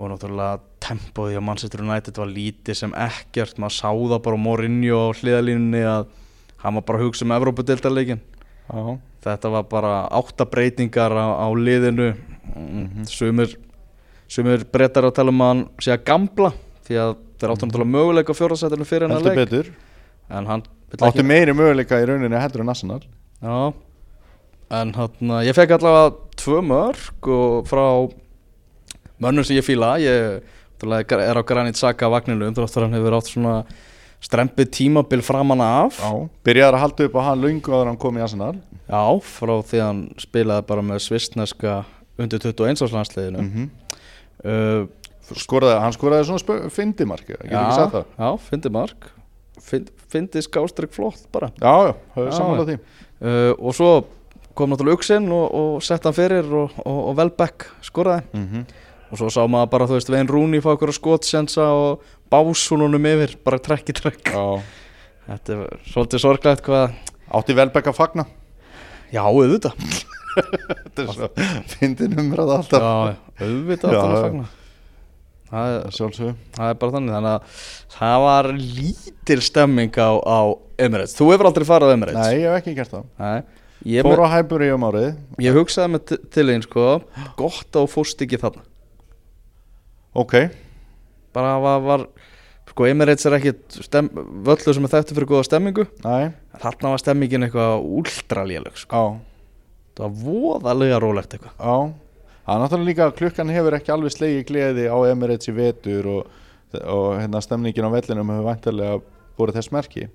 [0.00, 3.60] og náttúrulega tempóði á Manchester United var lítið sem ekkert.
[3.60, 6.08] Maður sá það bara á Mourinho á hliðalínunni að
[6.64, 11.48] hann var bara að hugsa um Evrópudeildarleikin já, þetta var bara átta breytingar á, á
[11.52, 12.14] liðinu.
[12.50, 13.52] Mm, sumir,
[14.30, 16.50] sem er breytar að tala um að hann sé að gamla
[16.88, 19.38] því að þeir áttu náttúrulega möguleika á fjórðasættinu fyrir hennar leik.
[19.38, 19.70] betur.
[20.30, 20.64] En hann
[20.98, 23.02] áttu meiri möguleika í rauninni heldur en Arsenal.
[23.40, 23.72] Já.
[24.80, 27.84] En hann, ég fekk allavega tvö mörg og frá
[29.20, 30.40] mönnum sem ég fíla ég
[30.80, 33.54] er á Granit Saka vagninu þáttur hann hefur átt svona
[34.20, 35.98] strempið tímabil framan af.
[36.00, 36.28] Já.
[36.44, 38.56] byrjaði að halda upp á hann lungu áður en hann kom í Arsenal.
[38.86, 41.76] Já, frá því að hann spilaði bara með svistneska
[42.20, 43.68] undir 21 árslandsliðinu mm
[44.44, 44.88] uh,
[45.38, 48.04] skoraði, hann skoraði svona fyndimark ég get ekki sagt það.
[48.18, 49.10] Já, fyndi mark.
[49.60, 51.52] Fynd- Fyndi skástrík flott bara.
[51.62, 52.78] Já, já, höfðu samanlega því.
[53.20, 53.90] Uh, Og svo
[54.58, 58.24] kom náttúrulega Uxinn og, og sett hann fyrir og, og, og Velbeck skoraði.
[58.34, 58.64] Mm
[59.10, 63.32] og svo sá maður bara, þú veist, Vein Rúni fá okkur skotsensa og básununum yfir
[63.42, 64.30] bara trekk í trekk.
[64.30, 64.62] Já.
[65.26, 66.92] þetta er svolítið sorglegt hvað
[67.34, 68.24] átti Velbek að fagna?
[69.10, 69.74] Já, auðvitað.
[70.38, 71.28] Þetta er svo
[71.74, 72.86] fyndin umræða alltaf.
[72.86, 74.44] Já, auðvitað átti að fagna
[75.50, 77.64] það er, sjálfsögum það er bara þannig þannig að
[77.96, 80.40] það var lítil stemming á, á
[80.80, 81.16] Emirates.
[81.18, 82.20] Þú hefur aldrei farið á Emirates?
[82.24, 83.04] Nei, ég hef ekki gert það.
[83.20, 83.42] Nei.
[83.90, 85.06] Ég, fór með, á hæpur í um árið.
[85.40, 86.86] Ég hugsaði með til- til einn sko
[87.40, 88.62] gott á fórst ekki þarna.
[90.14, 90.34] Ok,
[91.32, 92.04] bara var, var
[92.70, 93.52] sko Emirates er ekki
[93.86, 94.08] stem,
[94.46, 95.84] völlu sem er þekktu fyrir góða stemmingu.
[96.04, 96.32] Næ,
[96.62, 98.94] þarna var stemmingin eitthvað últralélög sko.
[98.96, 99.04] á.
[99.96, 101.54] Það var voðalega rólegt eitthvað.
[101.60, 101.92] Já,
[102.46, 106.30] það er náttúrulega líka klukkan hefur ekki alveg slegið gleði á Emirates í vetur og,
[106.80, 109.00] og hérna stemningin á vellinum hefur vantarlega
[109.38, 110.08] búið þess merki.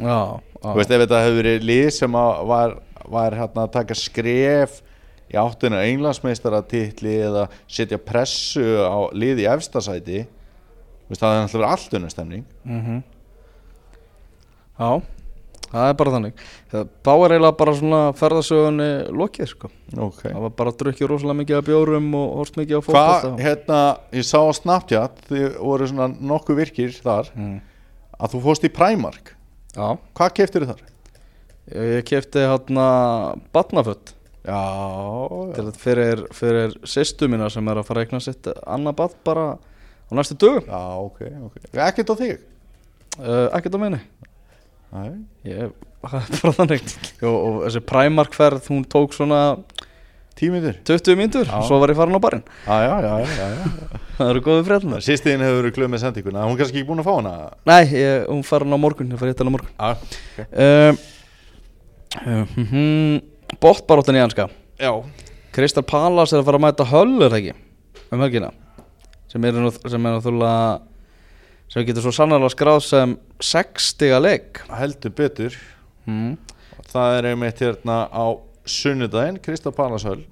[0.00, 0.18] Já,
[0.62, 0.76] Þú já.
[0.78, 2.76] veist ef þetta hefur verið lið sem að var,
[3.12, 4.78] var hérna að taka skref
[5.32, 10.22] í áttinu englandsmeistaratitli eða setja pressu á lið í efstasæti
[11.02, 12.44] Þú veist það er náttúrulega allt unnum stemning.
[12.64, 13.02] Mm
[14.82, 15.02] já
[15.72, 16.44] það er bara þannig.
[16.72, 18.88] Þá er eiginlega bara svona ferðasögunni
[19.20, 19.70] lokið sko.
[20.06, 20.22] Ok.
[20.26, 23.80] Það var bara að drukja rosalega mikið af bjórum og horst mikið á fótbolta hérna,
[24.16, 27.58] ég sá á Snapchat þið voru svona nokkuð virkir þar mm.
[28.18, 29.34] að þú fóst í Primark.
[29.72, 30.82] Já, Hvað keftir þar?
[31.72, 32.86] ég kefti hérna
[33.54, 34.16] batnafött
[35.78, 40.12] fyrir, fyrir sýstu mína sem er að fara að eigna sitt annað bat bara á
[40.18, 40.66] næstu dögum.
[40.66, 41.60] Já, ok, ok.
[41.86, 42.40] Ekkert á þig?
[43.20, 44.00] uh, ekkert á minni
[44.92, 45.72] ég,
[46.12, 46.92] það er bara þannig.
[47.22, 49.42] Jó, og þessi Primark ferð hún tók svona
[50.32, 51.58] Tímiður 20 mínútur Já.
[51.68, 52.42] svo var ég farin á barinn.
[52.64, 53.66] Já, já, já, já, já.
[54.16, 56.44] það eru góði fréttunar Sýstiðin hefur verið glöð með sendinguna.
[56.48, 57.32] Hún er kannski ekki búin að fá hana?
[57.68, 59.74] Nei, ég, hún farin á morgun ég fari hitt á morgun.
[59.76, 59.90] Já,
[60.64, 61.02] um,
[62.26, 63.20] um, um,
[63.62, 64.48] bóttbaróttin í hanska
[64.80, 64.92] já.
[65.52, 67.54] Kristal Palace er að fara að mæta höll er það ekki?
[68.12, 68.48] Um helgina.
[69.32, 70.80] Sem er, nú- sem er náttúrulega
[71.72, 74.62] sem getur svo sannarlega skráð sem 6 stiga leik.
[74.68, 75.56] Heldur betur.
[76.06, 76.36] Mm.
[76.92, 78.24] Það er einmitt hérna á
[78.68, 80.22] sunnudaginn Krista Palashöll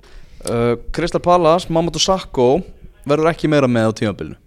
[0.49, 2.61] uh, Kristal Palace, Mamadou Sakho
[3.09, 4.39] verður ekki meira með á tímabilinu.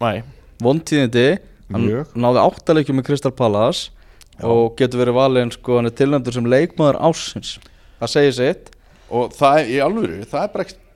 [0.00, 0.22] Nei.
[0.60, 1.28] Vontíðindi
[1.70, 2.12] hann Mjög.
[2.18, 3.92] náði áttaleikjum með Crystal Palace
[4.40, 7.58] og getur verið valinn sko hann er tilnæmdur sem leikmaður ásins
[8.00, 8.70] það segir sitt.
[9.10, 10.89] Og það er í alvöru Það er bara ekkert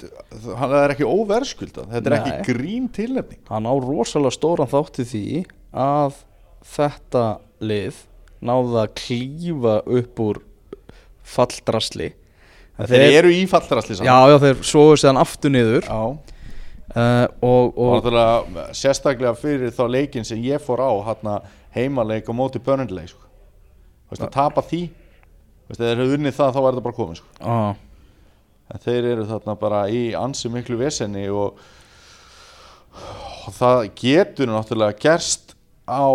[0.44, 2.18] Það er ekki óverskuldað Þetta er Nei.
[2.32, 3.40] ekki grín tilnefning.
[3.50, 5.24] Hann á rosalega stóran þátt í því
[5.84, 6.18] að
[6.74, 7.24] þetta
[7.64, 8.02] lið
[8.44, 10.42] náði að klífa upp úr
[11.34, 12.10] falldrasli.
[12.74, 15.86] En Þeir eru í fallrasli já já þeir svoðu séðan aftur niður.
[15.86, 16.32] Já.
[16.94, 21.38] Uh, og, Og og sérstaklega fyrir þá leikin sem ég fór á hérna
[21.74, 23.24] heimaleik á móti börnleik sko.
[24.12, 24.82] Veist tapa því.
[25.66, 27.30] Veist, ef þeir hefur unnið það þá er það bara komið sko.
[27.40, 27.54] á,
[28.72, 31.60] en þeir eru þarna bara í ansi miklu vesenni og,
[33.44, 35.54] og það getur náttúrulega gerst
[35.84, 36.08] á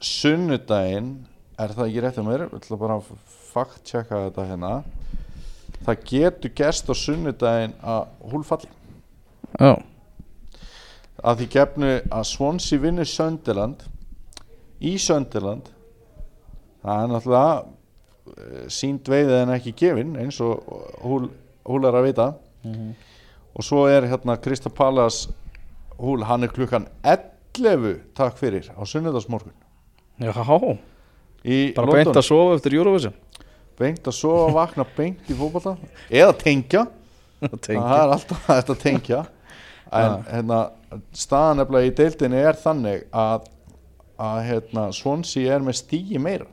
[0.00, 1.14] sunnudaginn.
[1.60, 2.46] Er það ekki rétt um mér?
[2.46, 3.10] Ég ætla bara að
[3.50, 4.74] fakt checka þetta hérna.
[5.80, 8.70] Það getur gerst á sunnudaginn að húlfalli
[9.58, 9.74] já.
[11.20, 13.84] Að því gefnu að Swansea vinnur Sönderland
[14.80, 15.68] í Sönderland
[16.80, 20.62] það er náttúrulega eh, sínd veiðið en ekki gefin eins og
[21.04, 21.28] húl,
[21.70, 22.28] húl er að vita.
[23.56, 25.24] Og svo er hérna Krista Pallas
[26.00, 29.54] húl, hann er klukkan 11 takk fyrir á sunnudagsmorgun.
[30.20, 30.32] Já.
[31.44, 33.14] Í bara beint að sofa eftir Eurovision.
[33.80, 35.76] Beint að sofa, vakna beint í fótbolta.
[36.12, 36.86] Eða tengja.
[37.64, 39.20] Það er alltaf þetta tengja.
[39.96, 40.58] En hérna
[41.16, 43.46] staðan nefnilega í deildinni er þannig að,
[44.20, 46.46] að hérna, Swansea er með stígi meira.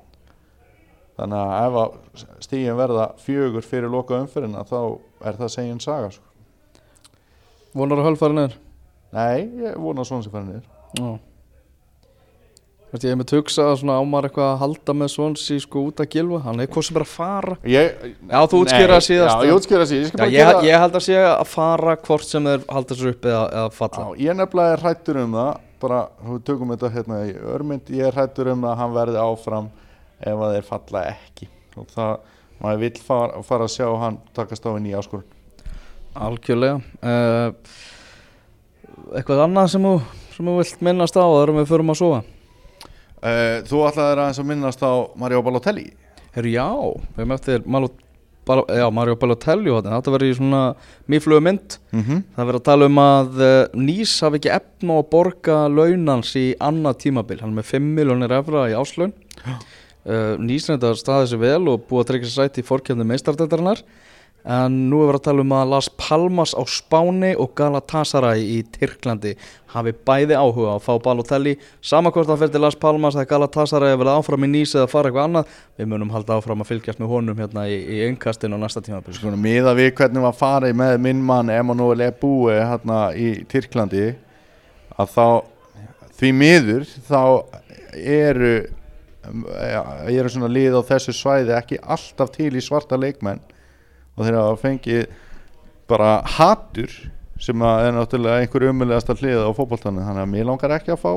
[1.18, 4.80] Þannig að ef að stígin verða fjögur fyrir loka umfyrirna þá
[5.24, 6.24] er það segjum saga sko.
[7.78, 8.60] vonar að hölfara niður?
[9.16, 10.68] Nei, ég vona að Swansea fara niður.
[10.98, 11.18] Já
[12.88, 16.08] Veit, ég hef með tuksa svona ámar eitthvað að halda með svonsi sko út að
[16.14, 17.56] gilva Hann er hvað sem bara að fara.
[17.68, 17.98] Ég,
[18.30, 19.34] Já, þú útskýrði það síðast.
[19.34, 20.16] Já, ég útskýra síðast.
[20.24, 23.42] Ég ég, ég held að sé að fara hvort sem þeir halda sér upp eða,
[23.60, 24.06] eða falla.
[24.06, 25.52] Já, ég nefnilega er hrættur um það.
[25.84, 26.00] Bara,
[26.30, 27.92] þú tökum þetta hérna í örmynd.
[27.98, 29.68] Ég er hrættur um að hann verði áfram
[30.24, 31.50] ef að þeir falla ekki.
[31.76, 32.14] Og það,
[32.64, 35.28] maður vill fara, fara að sjá hann takast á í nýja áskorun.
[36.18, 36.82] Algjörlega.
[37.02, 37.54] Uh,
[39.16, 39.94] Eitthvað annað sem þú,
[40.34, 42.24] sem þú vilt minnast á þegar við förum að sofa?
[43.18, 45.88] Uh, Þú ætlaðir aðeins að minnast á Mario Balotelli.
[46.36, 46.68] Herru, já,
[47.16, 47.92] við erum eftir Mario,
[48.48, 50.62] Bal já, Mario Balotelli þetta verður í svona
[51.12, 51.78] mýflugu mynd.
[51.92, 52.22] Mm -hmm.
[52.36, 56.36] Það verður að tala um að uh, Nýs hafi ekki efn á að borga launans
[56.36, 57.42] í annað tímabil.
[57.42, 59.14] Hann er með 5 miljónir efra í áslaun
[59.46, 59.60] uh,
[60.40, 63.82] Nýs reynda staðið sér vel og búið að tryggja sér sæti í fórkjöfni meistardættarinnar
[64.48, 68.62] En nú er verið að tala um að Las Palmas á Spáni og Galatasaray í
[68.78, 69.34] Tyrklandi
[69.74, 71.58] hafi bæði áhuga að fá Balotelli.
[71.84, 74.88] Sama hvort það fyrir til Las Palmas eða Galatasaray að verða áfram í Nýs eða
[74.94, 75.52] fara eitthvað annað.
[75.76, 79.18] Við munum halda áfram að fylgjast með honum hérna í, í einkastinu á næsta tímabil.
[79.18, 84.14] Sko, miða við hvernig var farið með minn mann Emanuel Ebue hérna í Tyrklandi.
[84.96, 85.28] Að þá
[86.22, 87.22] því miður þá
[88.00, 88.56] eru
[89.72, 93.42] ja, eru svona lið á þessu svæði ekki alltaf til í svarta leikmenn.
[94.18, 95.06] Og þeir hafa fengið
[95.88, 96.94] bara hatur
[97.42, 101.04] sem að er náttúrulega einhver umöðlegasta hlið á fótboltanu þannig að mér langar ekki að
[101.04, 101.10] fá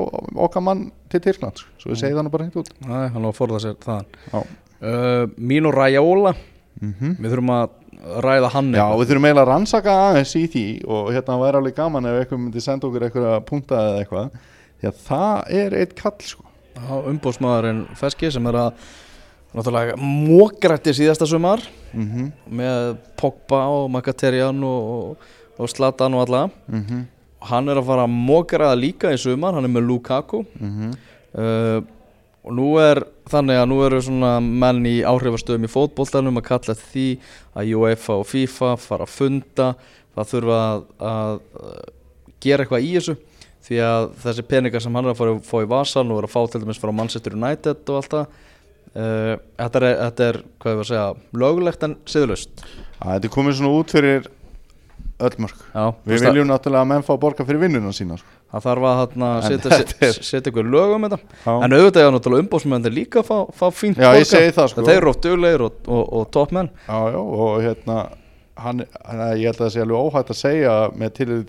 [0.45, 1.71] okkar mann til Tyrkland sko.
[1.81, 2.69] svo ég segi þannig bara hreint út.
[2.85, 4.41] Nei, hann á að forða sér Já.
[4.41, 6.35] uh, Mino Raiola.
[6.81, 7.77] Mm Við þurfum að
[8.25, 11.75] ræða hann Já, við þurfum eiginlega að rannsaka aðeins í því og hérna væri alveg
[11.77, 14.39] gaman ef eitthvað myndi senda okkur eitthvað punta eða eitthvað.
[14.81, 16.45] Því að það er eitt kall sko.
[16.75, 18.83] Já, umbóðsmaðurinn Feski sem er að
[19.51, 25.17] náttúrulega mógrætti síðasta sumar mm með Pogba og Mkhitaryan og,
[25.57, 26.49] og, Zlatan og alla.
[26.69, 27.03] -hmm.
[27.41, 30.45] og hann er að fara að mógræða líka í sumar hann er með Lukaku.
[30.59, 30.93] Mm
[31.33, 31.81] uh,
[32.43, 36.73] og nú er þannig að nú eru svona menn í áhrifastöðum í fótboltanum að kalla
[36.73, 37.19] því
[37.53, 39.75] að UEFA og FIFA fara að funda.
[40.15, 41.83] Það þurfa að, að, að
[42.41, 43.15] gera eitthvað í þessu
[43.71, 46.27] því að þessi peningar sem hann er að fara að fá í vasan og er
[46.27, 50.43] að fá til dæmis frá Manchester United og allt það uh, þetta, er, þetta er,
[50.59, 52.69] hvað ég var að segja lögulegt en siðlust
[53.01, 54.29] Þetta er komið svona út fyrir
[55.21, 58.37] öll mörg Já, Við viljum náttúrulega að menn fá að borga fyrir vinnuna sína sko.
[58.51, 61.53] að það þarf að En setja, ykkur lög um þetta Já.
[61.53, 64.85] en auðvitað er náttúrulega umbóðsmenn líka að fá, fá fínt Já, það, sko.
[64.87, 67.99] Þeir eru oft duglegir og, og, og toppmenn já, já, og hérna
[68.61, 71.47] hann, hann, ég held að það sé alveg óhætt að segja með tilhörðu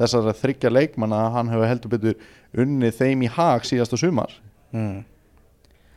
[0.00, 4.32] til þessara þryggja leikmanna að hann hefur heldur betur unnið þeim í hag síðasta sumar.
[4.72, 5.02] Mm.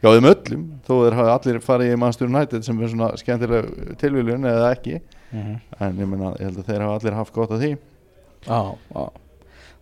[0.04, 3.70] Já, þeim öllum, þó þeir hafi allir farið í Manchester United sem er svona skemmtileg
[4.02, 5.00] tilviljun eða ekki.
[5.34, 5.54] Mhm.
[5.80, 7.72] en ég meina, ég held að þeir hafa allir haft gott af því.
[8.46, 8.60] Já,
[8.94, 9.06] já,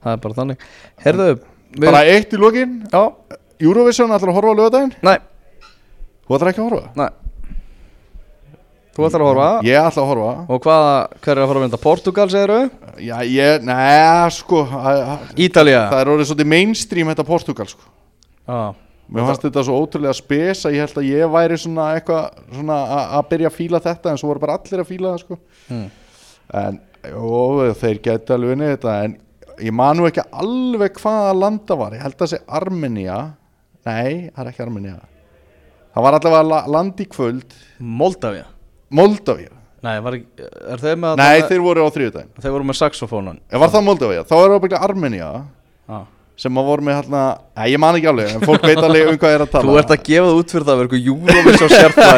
[0.03, 0.67] það er bara þannig.
[1.03, 1.25] Herðu,
[1.75, 3.01] við Bara eitt í lokin, Já,
[3.61, 5.17] Eurovision ætlar að horfa á lögadaginn nei,
[6.27, 6.91] Þú ætlar ekki að horfa?
[6.95, 7.09] nei
[8.91, 9.49] Þú ætlar að horfa?
[9.63, 10.31] Ég ætla að horfa.
[10.51, 11.77] Og hvaða, hver er að fara að mynda?
[11.85, 12.95] Portugal, segir þau?
[12.99, 14.63] Já, ég, neða, sko
[15.39, 15.83] Ítalía.
[15.93, 17.87] Það er orðið svolítið mainstream þetta Portugal, sko.
[18.51, 18.59] Já,
[19.11, 22.77] Mér fannst þetta svo ótrúlega spes að ég held að ég væri svona eitthvað svona
[23.17, 25.37] að byrja að fíla þetta en svo voru bara allir að fíla það sko.
[25.67, 25.87] Mm.
[26.61, 26.77] en
[27.11, 29.15] jó, þeir geti alveg unnið þetta en
[29.67, 31.95] ég man nú ekki alveg hvaða landa var.
[31.97, 33.17] Ég held að það sé Armenia
[33.83, 34.95] nei, það er ekki Armenia
[35.91, 37.55] það var allavega la- land í kvöld.
[37.83, 38.47] Moldavia
[38.91, 42.77] Moldavia, Nei, var ekki, er þeir með nei þeir voru á þriðudaginn Þeir voru með
[42.83, 43.39] saxofónan.
[43.49, 45.29] Ef var það Moldavia, þá er það byggja Armenia
[45.89, 46.01] Já.
[46.41, 47.21] sem að voru með hérna,
[47.57, 49.65] nei ég man ekki alveg en fólk veit alveg um hvað er að tala.
[49.71, 50.89] Þú ert að gefa það út fyrir það að vera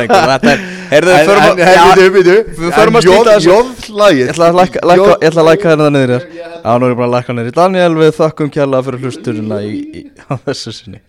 [0.03, 0.59] eitthvað Þetta er,
[0.93, 2.27] heyrðu,
[2.59, 3.55] við förum að J- þessu.
[4.13, 6.13] Ég ætla að lækka, lækka, ég ætla að lækka hérna niður.
[6.13, 7.49] Hér Já, nú er ég bara að lækka niður.
[7.49, 9.57] Í Daniel Við þakkum kjærlega fyrir hlusturina
[10.29, 11.01] á þessu sinni